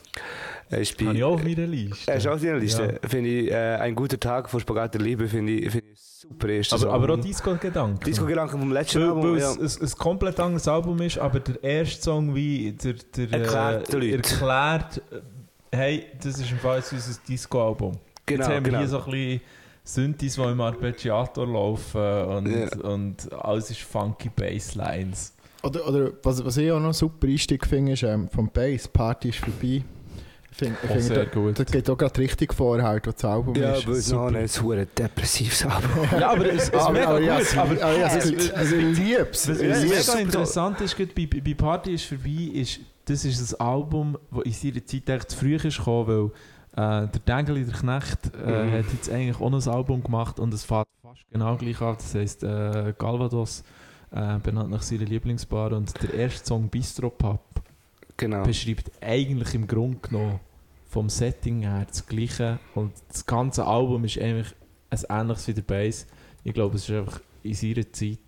[0.71, 2.11] ist bei, Habe ich auch auf meiner Liste.
[2.11, 2.99] er ist auch auf deiner Liste.
[3.03, 3.09] Ja.
[3.09, 6.49] Finde ich, äh, ein guter Tag vor Spagat der Liebe, finde ich, finde ich super
[6.49, 6.95] erster Aber, Song.
[6.95, 8.05] aber auch Disco-Gedanken.
[8.05, 9.55] Disco-Gedanken vom letzten Weil, Album, weil ja.
[9.62, 14.12] es, ein komplett anderes Album ist, aber der erste Song wie der, der Erklärt äh,
[14.12, 17.99] erklärt, äh, hey, das ist im Fall unser Disco-Album.
[18.27, 18.79] Genau, Jetzt haben wir genau.
[18.79, 19.41] hier so ein bisschen
[19.85, 22.89] Synthes, die im Arpeggiator laufen und, Ja.
[22.89, 25.35] und alles ist funky Basslines.
[25.62, 29.28] Oder, oder was, was ich auch noch super Einstieg finde, ist ähm, vom Bass, Party
[29.30, 29.82] ist vorbei.
[30.51, 31.59] Ich finde, ich Auch finde sehr das, gut.
[31.59, 33.82] das geht auch gerade richtig vor, halt, was das Album Ja, ist.
[33.85, 35.91] aber es ist noch ein super depressives Album.
[36.18, 37.26] Ja, aber es ist mega aber, gut.
[37.26, 39.49] ja, aber aber, ja, es- es, also, ich liebe es.
[39.49, 43.66] Was was mega interessant ist, gerade bei, bei Party ist vorbei, ist, das ist ein
[43.66, 46.30] Album, das in seiner Zeit echt zu früh ist gekommen, weil
[46.77, 48.72] äh, der Dengeli, der Knecht, äh, Mhm.
[48.72, 51.95] hat jetzt eigentlich auch ein Album gemacht und es fährt fast genau gleich an.
[51.97, 53.62] Das heisst äh, Galvados,
[54.11, 57.41] äh, benannt nach seiner Lieblingsbar und der erste Song Bistro Pub
[58.16, 58.45] Genau.
[58.45, 60.41] beschreibt eigentlich im Grunde genommen
[60.89, 64.55] vom Setting her das Gleiche und das ganze Album ist eigentlich
[64.91, 66.07] ein ähnliches wie der Bass.
[66.45, 68.18] Ich glaube, es ist einfach in seiner Zeit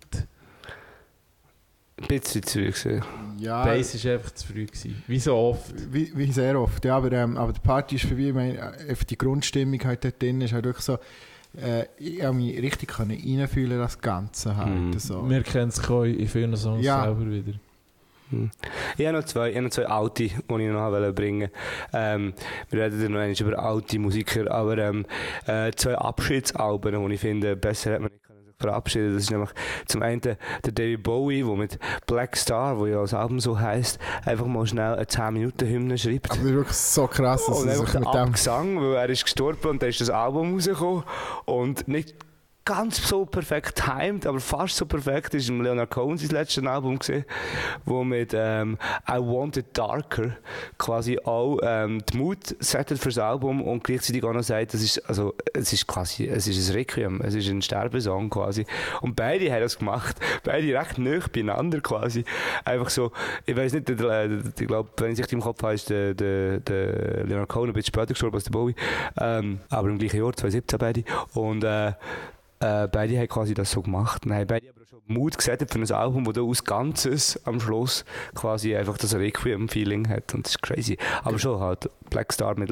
[1.99, 3.03] Ein bisschen zu früh gewesen.
[3.39, 5.03] Ja, Bass ist einfach zu früh gewesen.
[5.07, 5.73] Wie so oft.
[5.91, 6.83] wie, wie sehr oft.
[6.85, 8.23] Ja, aber, ähm, aber die Party ist vorbei.
[8.23, 10.99] Ich meine, äh, einfach die Grundstimmung halt dort drin ist halt wirklich so.
[11.59, 14.69] Äh, ich habe mich richtig können reinfühlen das Ganze halt.
[14.69, 14.99] Mhm.
[14.99, 15.27] So.
[15.27, 17.03] Wir kennen es in vielen Songs Ja.
[17.03, 17.53] selber wieder.
[18.29, 18.51] Hm.
[18.97, 21.49] Ich habe noch zwei, ich habe noch zwei alte, die ich noch wollte bringen
[21.93, 22.33] ähm,
[22.69, 25.05] Wir reden dann noch einmal über alte Musiker, aber ähm,
[25.45, 28.26] äh, zwei Abschiedsalben, die ich finde, besser hat man nicht
[28.59, 29.13] verabschieden.
[29.13, 29.49] Das ist nämlich
[29.85, 33.99] zum einen der David Bowie, der mit Black Star, wo ja das Album so heisst,
[34.25, 36.31] einfach mal schnell eine 10-Minuten-Hymne schreibt.
[36.31, 38.07] Aber das ist wirklich so krass, dass und er sich mit dem.
[38.07, 41.03] Abgesang, weil er ist gestorben und dann ist das Album rausgekommen
[41.45, 42.15] und nicht
[42.67, 46.99] ganz so perfekt timed, aber fast so perfekt ist im Leonard Cohen sein letztes Album
[46.99, 47.23] gesehen,
[47.85, 48.77] wo mit ähm,
[49.09, 50.35] I Want It Darker
[50.77, 54.99] quasi auch ähm, die Mut settet fürs Album und gleichzeitig auch noch sagt, das ist
[55.07, 58.65] also es ist quasi es ist ein Requiem, es ist ein Sterbesong quasi.
[58.99, 62.25] Und beide haben das gemacht, beide recht nah beieinander quasi,
[62.65, 63.13] einfach so,
[63.45, 67.23] ich weiß nicht, ich glaube, wenn ich es im Kopf habe, ist der, der, der
[67.23, 68.75] Leonard Cohen ein bisschen später gestorben als der Bowie,
[69.21, 71.03] ähm, aber im gleichen Jahr, 2017 beide.
[71.33, 71.93] Und äh,
[72.59, 74.25] äh, beide haben quasi das so gemacht.
[74.25, 78.05] Haben beide aber schon Mut gesetzt für ein Album, das aus Ganzes am Schluss
[78.35, 80.33] quasi einfach das Requiem-Feeling hat.
[80.33, 80.97] Und das ist crazy.
[81.23, 82.69] Aber schon halt Black Star mit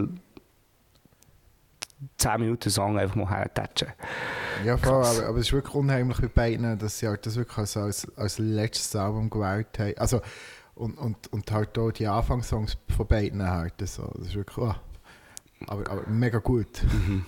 [2.17, 3.89] 10 Minuten Song einfach mal hertatschen.
[4.63, 7.57] Ja, voll, aber, aber es ist wirklich unheimlich bei beiden, dass sie halt das wirklich
[7.57, 9.97] als, als, als letztes Album gewählt haben.
[9.97, 10.21] Also,
[10.75, 13.73] und, und, und halt auch die Anfangssongs von beiden halt.
[13.85, 14.11] So.
[14.15, 14.75] Das ist wirklich, oh.
[15.67, 16.83] aber, aber mega gut.
[16.83, 17.25] Mhm.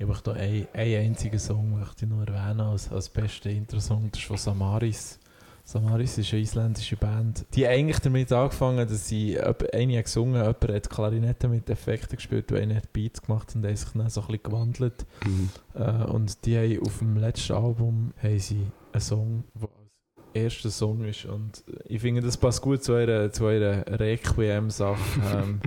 [0.00, 4.08] Ich möchte hier einen, einzigen Song möchte ich noch erwähnen als, als besten Intro-Song.
[4.10, 5.18] Das ist von Samaris.
[5.62, 7.44] Samaris ist eine isländische Band.
[7.52, 12.16] Die haben eigentlich damit angefangen, dass sie eine hat gesungen, jemand hat Klarinette mit Effekten
[12.16, 15.04] gespielt einer hat Beats gemacht und haben sich dann so ein bisschen gewandelt.
[15.26, 15.50] Mhm.
[15.74, 20.70] Äh, und die haben auf dem letzten Album haben sie einen Song, der als erster
[20.70, 21.26] Song ist.
[21.26, 25.20] Und ich finde, das passt gut zu eurer, zu eurer Requiem-Sache.
[25.34, 25.60] ähm,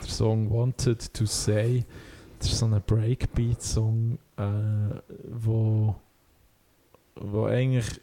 [0.00, 1.84] der Song Wanted to Say.
[2.46, 4.42] Das ist so ein Breakbeat-Song, äh,
[5.32, 5.96] wo,
[7.16, 8.00] wo eigentlich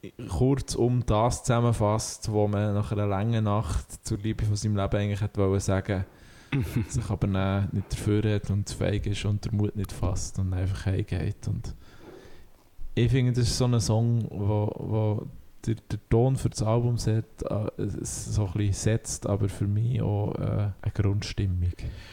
[0.00, 4.76] äh, kurz um das zusammenfasst, wo man nach einer langen Nacht zur Liebe von seinem
[4.76, 6.06] Leben eigentlich hätte wollen sagen
[6.88, 10.38] sich aber dann nicht dafür hat und zu feig ist und der Mut nicht fasst
[10.38, 11.46] und einfach heimgeht.
[11.46, 11.74] Und
[12.94, 15.26] ich finde, das ist so ein Song, wo, wo
[15.66, 20.00] der, der Ton für das Album set, äh, so ein bisschen setzt, aber für mich
[20.00, 21.72] auch äh, eine Grundstimmung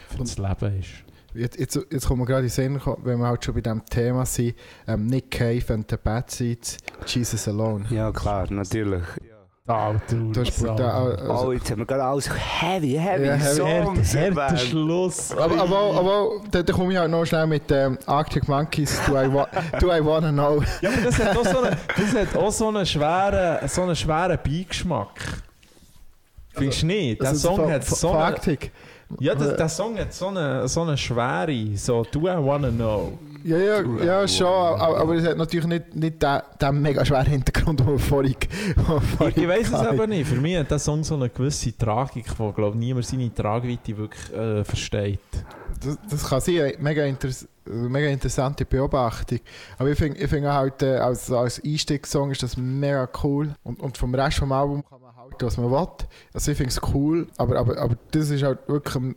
[0.09, 1.05] für das Leben ist.
[1.33, 3.85] Jetzt, jetzt, jetzt kommen wir gerade in den Sinn, wenn wir halt schon bei diesem
[3.85, 4.55] Thema sind.
[4.87, 7.85] Ähm, Nick Cave and the Bad Seeds, Jesus Alone.
[7.89, 9.03] Ja, klar, natürlich.
[9.67, 11.17] Alter, Das ist brutal.
[11.25, 14.13] Oh, Also, jetzt haben wir gerade alles heavy, heavy Ja, heavy, Songs.
[14.13, 14.57] Härter.
[14.57, 15.31] Schluss.
[15.37, 19.13] aber, aber, aber da, da komme ich halt noch schnell mit ähm, Arctic Monkeys, do
[19.13, 19.47] I, wa
[19.79, 20.61] do I Wanna Know.
[20.81, 23.95] Ja, aber das hat auch so einen, das hat auch so einen schweren, so einen
[23.95, 25.13] schweren Beigeschmack.
[26.53, 27.21] Findest du nicht?
[27.21, 28.71] Der Also, Song hat so einen, Arctic.
[29.19, 33.17] Ja, der, der Song hat so eine, so eine schwere, so Do I Wanna Know.
[33.43, 37.25] Ja, ja, ja, schon, aber, aber es hat natürlich nicht, nicht den, den mega schweren
[37.25, 40.27] Hintergrund, den wir vorhin, Ich, ich weiß es aber nicht.
[40.27, 44.33] Für mich hat der Song so eine gewisse Tragik, wo glaube niemand seine Tragweite wirklich
[44.33, 45.19] äh, versteht.
[45.83, 49.39] Das, das kann sein, mega, interess mega interessante Beobachtung.
[49.77, 53.53] Aber ich finde ich find halt, äh, als, als Einstiegssong ist das mega cool.
[53.63, 55.00] Und, und vom Rest vom Album kann
[55.41, 55.87] halten, was man will.
[56.33, 59.15] Also ich finde es cool, aber, aber, aber das ist halt wirklich...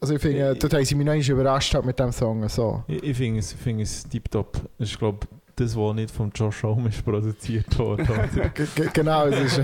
[0.00, 2.48] Also ich finde, Ich- dort haben sie mich noch überrascht halt mit dem Song.
[2.48, 2.82] So.
[2.88, 4.60] Ich, ich finde es, ich find es tiptop.
[4.78, 8.04] Ist glaube das, was nicht von Josh Homme ist produziert wurde.
[8.92, 9.58] genau, es ist...
[9.58, 9.62] Äh,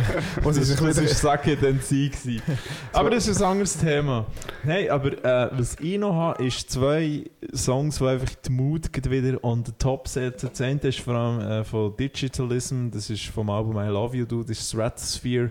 [0.57, 2.41] ich das sich war wieder- Sacke dann gewesen.
[2.95, 4.25] Aber das ist ein anderes Thema.
[4.65, 9.43] Nein, aber äh, was ich noch habe, ist zwei Songs, die einfach die Mut wieder
[9.45, 10.49] on the top setzen.
[10.51, 14.25] Das eine ist vor allem äh, von Digitalism, das ist vom Album I Love You
[14.25, 15.51] Do, das ist Stratosphere.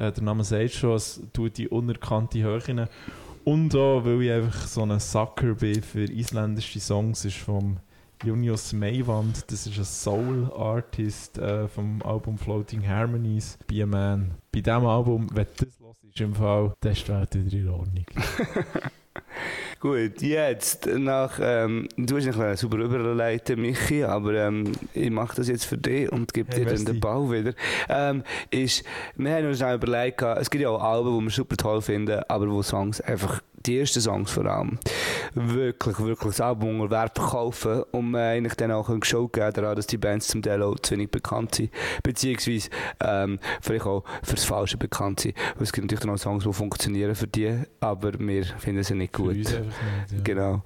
[0.00, 2.88] Äh, der Name sagt schon, es tut die unerkannte Höhe rein.
[3.44, 7.78] Und auch, weil ich einfach so ein Sucker bin für isländische Songs, ist vom
[8.24, 14.32] Junius Meiwand, das ist ein Soul-Artist äh, vom Album Floating Harmonies, Be a Man.
[14.52, 18.04] Bei diesem Album, wenn du das hörst, ist im Fall, das ist wieder in Ordnung.
[19.80, 25.48] Gut, jetzt nach, ähm, du hast ein super überleiten, Michi, aber ähm, ich mache das
[25.48, 27.54] jetzt für dich und gebe Hey, dir dann den Ball wieder.
[27.88, 28.84] Ähm, ist,
[29.16, 32.20] wir haben uns auch überlegt, es gibt ja auch Alben, die wir super toll finden,
[32.28, 34.78] aber wo Songs einfach, die ersten Songs vor allem,
[35.34, 39.52] wirklich, wirklich das Album unter Wert verkaufen und man eigentlich dann auch eine Show geben
[39.52, 41.70] daran, dass die Bands zum Teil auch zu wenig bekannt sind,
[42.02, 42.68] beziehungsweise
[43.00, 45.36] ähm, vielleicht auch fürs Falsche bekannt sind.
[45.60, 49.14] Es gibt natürlich dann auch Songs, die funktionieren für die, aber wir finden sie nicht
[49.14, 49.36] Für gut.
[49.36, 49.50] nicht.
[49.50, 49.60] Ja.
[50.24, 50.62] Genau.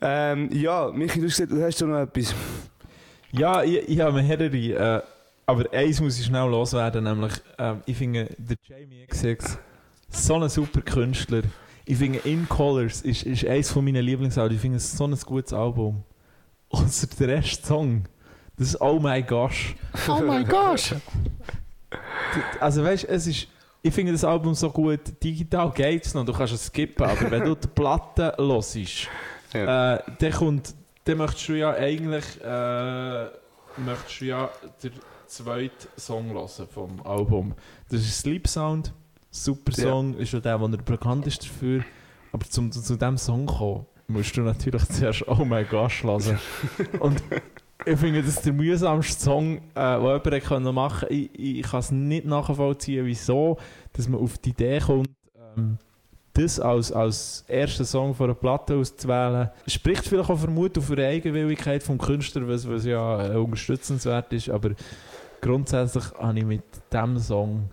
[0.00, 2.34] Ähm, ja, Michi, du hast gesagt, du hast doch noch etwas.
[3.32, 4.56] Ja, ich, ich habe mehrere.
[4.56, 5.02] Äh,
[5.46, 9.58] aber eins muss ich schnell loswerden, nämlich ähm, ich finde der Jamie XX
[10.08, 11.42] so ein super Künstler.
[11.84, 14.54] Ich finde In Colors ist, ist eines von meinen Lieblingsalben.
[14.54, 16.02] Ich finde es so ein gutes Album.
[16.70, 18.04] Außer der erste Song.
[18.56, 19.74] Das ist Oh my gosh.
[20.08, 20.96] Oh mein Gott!
[22.60, 23.48] Also weißt es ist.
[23.86, 25.00] Ich finde das Album so gut.
[25.22, 29.08] Digital geht es noch, du kannst es skippen, aber wenn du die Platte hörst,
[29.52, 29.96] Ja.
[29.96, 30.74] äh, dann kommt,
[31.04, 33.24] dann möchtest du ja eigentlich äh,
[33.76, 34.50] möchtest du ja
[34.82, 34.92] den
[35.26, 37.54] zweiten Song hören vom Album.
[37.90, 38.94] Das ist Sleep Sound,
[39.30, 39.82] super Ja.
[39.90, 41.84] Song, ist ja der, der bekannt ist dafür.
[42.32, 46.38] Aber zum zu, zu diesem Song kommen, musst du natürlich zuerst Oh my gosh hören.
[47.00, 47.22] Und
[47.84, 51.80] ich finde, das ist der mühsamste Song, äh, den jemand können machen Ich, ich kann
[51.80, 53.58] es nicht nachvollziehen, wieso,
[53.92, 55.10] dass man auf die Idee kommt,
[55.56, 55.78] ähm,
[56.34, 59.50] das als, als ersten Song von einer Platte auszuwählen.
[59.66, 64.50] Spricht vielleicht auch vermutlich auf eine Eigenwilligkeit vom Künstler, was, was ja äh, unterstützenswert ist,
[64.50, 64.70] aber
[65.40, 66.62] grundsätzlich habe ich mit
[66.92, 67.68] diesem Song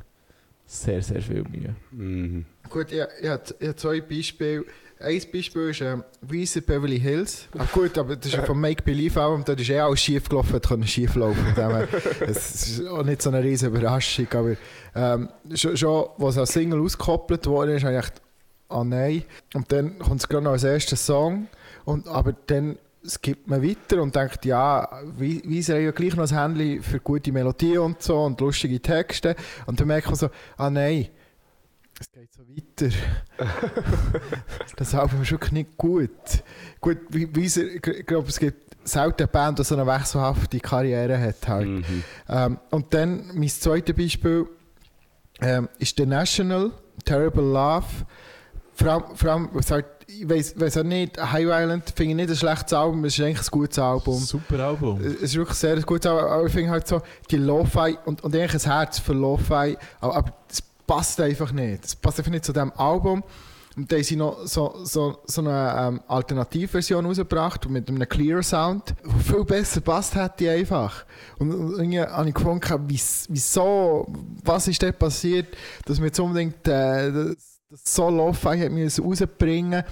[0.65, 1.75] sehr, sehr viel Mühe.
[1.91, 2.45] Mhm.
[2.69, 4.65] Gut, ich, ich habe zwei Beispiele.
[5.03, 7.47] Ein Beispiel ist ähm, Weezer Beverly Hills.
[7.57, 10.29] Ah, gut, aber das ist ja vom Make Believe Album, da ist eh alles schief
[10.29, 11.43] gelaufen, es konnte schief laufen.
[11.55, 11.87] Von
[12.27, 14.55] Es ist auch nicht so eine riesige Überraschung, aber
[14.95, 18.21] ähm, schon, schon als Single ausgekoppelt worden ist, habe ich gedacht,
[18.69, 19.23] ah nein.
[19.53, 21.47] Und dann kommt es gerade noch als erster Song,
[21.85, 24.87] und, aber dann skippt man weiter und denkt, ja,
[25.17, 29.35] Weezer hat ja gleich noch ein Handy für gute Melodien und so und lustige Texte.
[29.65, 31.07] Und dann merkt man so, ah nein,
[32.01, 32.95] es geht so weiter.
[34.75, 36.09] das Album ist wirklich nicht gut.
[36.79, 40.59] Gut, wie, wie sie, ich glaube, es gibt selten eine Band, die so eine wechselhafte
[40.59, 41.47] Karriere hat.
[41.47, 41.67] Halt.
[41.67, 42.03] Mhm.
[42.27, 44.47] Ähm, und dann mein zweites Beispiel
[45.41, 46.71] ähm, ist The National,
[47.05, 47.85] Terrible Love.
[48.73, 52.29] Vor allem, vor allem halt, ich weiß, weiß auch nicht, High Island finde ich nicht
[52.31, 54.17] ein schlechtes Album, es ist eigentlich ein gutes Album.
[54.17, 54.99] Super Album.
[55.01, 58.35] Es ist wirklich sehr gut, aber aber ich finde halt so, die Lo-Fi und, und
[58.35, 60.63] eigentlich ein Herz für Lo-Fi, aber, aber das
[60.95, 61.83] passt einfach nicht.
[61.83, 63.23] Das passt einfach nicht zu diesem Album.
[63.77, 68.43] Und da haben sie noch so, so, so eine ähm, Alternativversion rausgebracht mit einem Clear
[68.43, 68.93] Sound,
[69.25, 71.05] viel besser passt hätte einfach.
[71.39, 74.05] Und, und irgendwie habe ich gefunden, wies- wieso,
[74.43, 75.47] was ist dort passiert,
[75.85, 79.83] dass wir jetzt unbedingt äh, das, das so Lo-Fi hat müssen rausbringen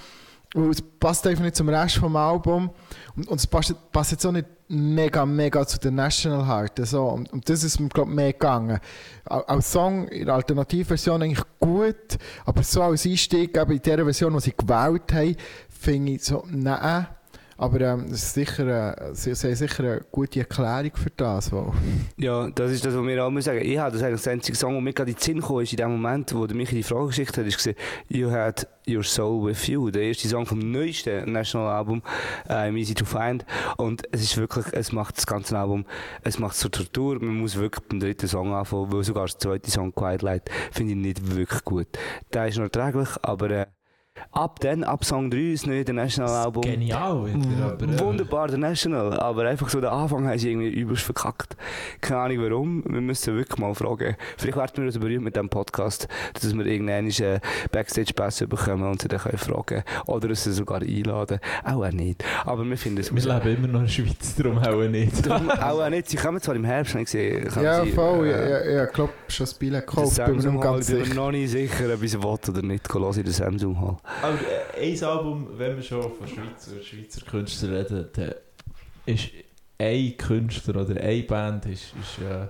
[0.54, 2.68] und es passt einfach nicht zum Rest vom Album.
[3.16, 6.86] Und, und es passt, passt jetzt auch nicht mega, mega zu der National Heart.
[6.86, 7.04] So.
[7.06, 8.78] Und, und das ist mir, glaube ich, mehr gegangen.
[9.26, 14.04] Au- Als Song in der Alternativversion eigentlich gut, aber so als Einstieg eben in der
[14.04, 15.36] Version, die sie gewählt haben,
[15.68, 17.06] finde ich so, nein.
[17.60, 21.52] Aber ähm, das ist sicher, äh, sie, sie haben sicher eine gute Erklärung für das.
[21.52, 21.70] Weil,
[22.16, 23.60] Ja, das ist das, was wir auch sagen.
[23.62, 25.70] Ich habe das eigentlich das einzige Song, der mir gerade in den Sinn kam, ist
[25.70, 27.68] in dem Moment, wo der Michi die Frage geschickt hat, ist
[28.08, 32.02] You Had Your Soul With You, der erste Song vom neuesten National Album,
[32.48, 33.44] ähm, Easy to Find.
[33.76, 35.84] Und es ist wirklich, es macht das ganze Album,
[36.22, 37.22] es macht zur Tortur.
[37.22, 40.92] Man muss wirklich beim dritten Song anfangen, weil sogar der zweite Song, Quiet Light, finde
[40.92, 41.88] ich nicht wirklich gut.
[42.32, 43.66] Der ist noch erträglich, aber äh,
[44.32, 47.28] ab dann, ab Song 3, das neue National Album, Genial
[47.62, 47.98] aber...
[47.98, 51.56] Wunderbar, der National, aber einfach so den Anfang haben sie irgendwie übelst verkackt.
[52.00, 54.16] Keine Ahnung warum, wir müssen wirklich mal fragen.
[54.36, 57.10] Vielleicht werden wir so berühmt mit diesem Podcast, dass wir irgendeinen
[57.72, 61.40] Backstage-Pass bekommen und sie dann können fragen Oder sie sogar einladen.
[61.64, 62.24] Auch auch nicht.
[62.44, 63.14] Aber wir finden es...
[63.14, 65.26] Wir leben immer noch in der Schweiz, darum auch nicht.
[65.26, 66.08] Darum auch, auch nicht.
[66.08, 67.48] Sie kommen zwar im Herbst, habe ich gesehen.
[67.50, 68.26] kommen ja, sie, voll.
[68.26, 72.02] äh, ja, ja, ich glaube, schon der gekauft, ich bin mir noch nicht sicher, ob
[72.02, 72.92] ich es will oder nicht.
[72.92, 73.96] Hören in der Samsung Hall.
[74.22, 74.38] Aber
[74.76, 78.34] äh, ein Album, wenn wir schon von Schweizer, Schweizer Künstlern reden, dann
[79.06, 79.30] ist
[79.78, 82.48] ein Künstler oder eine Band ist, ist äh,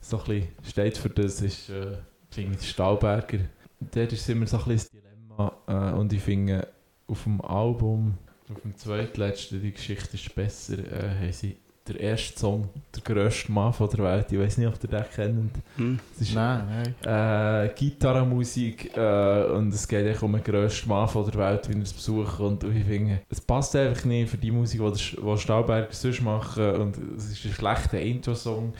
[0.00, 1.98] so ein bisschen, steht für das, ist äh,
[2.30, 3.40] finde ich Stahlberger.
[3.80, 6.68] Dort ist immer so ein bisschen das Dilemma äh, und ich finde
[7.06, 8.18] auf dem Album,
[8.50, 11.56] auf dem zweitletzten, die Geschichte ist besser, äh, haben sie
[11.86, 15.04] der erste Song, der grösste Mann von der Welt, ich weiß nicht, ob ihr den
[15.14, 15.50] kennt.
[15.76, 16.00] Hm?
[16.12, 17.66] Das ist Nein, nein.
[17.66, 21.74] äh, Gitarrenmusik äh, und es geht echt um den grössten Mann von der Welt, wie
[21.74, 25.38] er es besucht und ich finde, es passt einfach nicht für die Musik, die, die
[25.38, 28.72] Stahlberger sonst machen und es ist ein schlechter Intro-Song.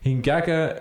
[0.00, 0.80] Hingegen, äh,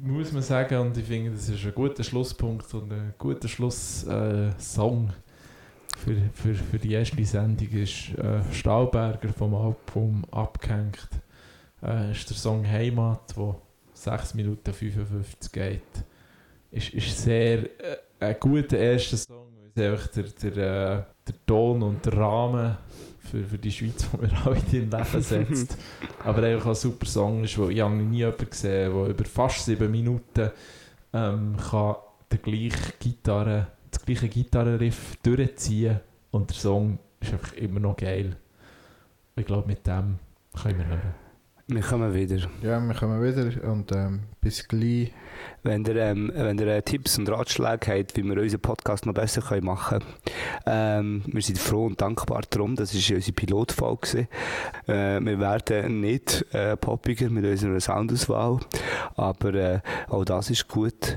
[0.00, 5.08] muss man sagen, und ich finde, das ist ein guter Schlusspunkt und ein guter Schlusssong
[5.08, 5.12] äh,
[5.96, 11.08] für, für, für die erste Sendung, ist äh, Stahlberger vom Album «Abgehängt».
[11.82, 13.56] Äh, ist der Song «Heimat», der
[13.94, 15.82] 6 Minuten 55 geht.
[16.70, 21.46] Ist, ist sehr äh, ein guter erster Song, weil es einfach der, der, äh, der
[21.46, 22.76] Ton und der Rahmen
[23.18, 25.78] für, für die Schweiz, die wir alle in Leben setzt.
[26.24, 29.64] Aber einfach ein super Song ist, wo ich habe nie jemanden gesehen der über fast
[29.64, 30.50] sieben Minuten
[31.12, 31.96] ähm, kann
[32.30, 38.36] der gleiche Gitarre, das gleiche Gitarrenriff durchziehen und der Song ist einfach immer noch geil.
[39.36, 40.18] Ich glaube, mit dem
[40.60, 41.14] können wir hören.
[41.66, 42.46] Wir kommen wieder.
[42.62, 45.12] Ja, wir kommen wieder und ähm, bis gleich.
[45.62, 49.14] Wenn ihr, ähm, wenn ihr äh, Tipps und Ratschläge habt, wie wir unseren Podcast noch
[49.14, 50.14] besser können machen können,
[50.66, 52.76] ähm, wir sind froh und dankbar darum.
[52.76, 54.28] Das war unsere Pilotfolge.
[54.86, 58.60] Äh, wir werden nicht äh, poppiger mit unserer Soundauswahl,
[59.16, 61.16] aber äh, auch das ist gut.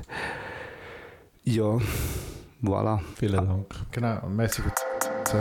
[1.44, 1.78] Ja,
[2.60, 3.00] Voilà.
[3.20, 3.74] Vielen Dank.
[3.92, 4.62] Genau, merci.
[5.24, 5.38] So.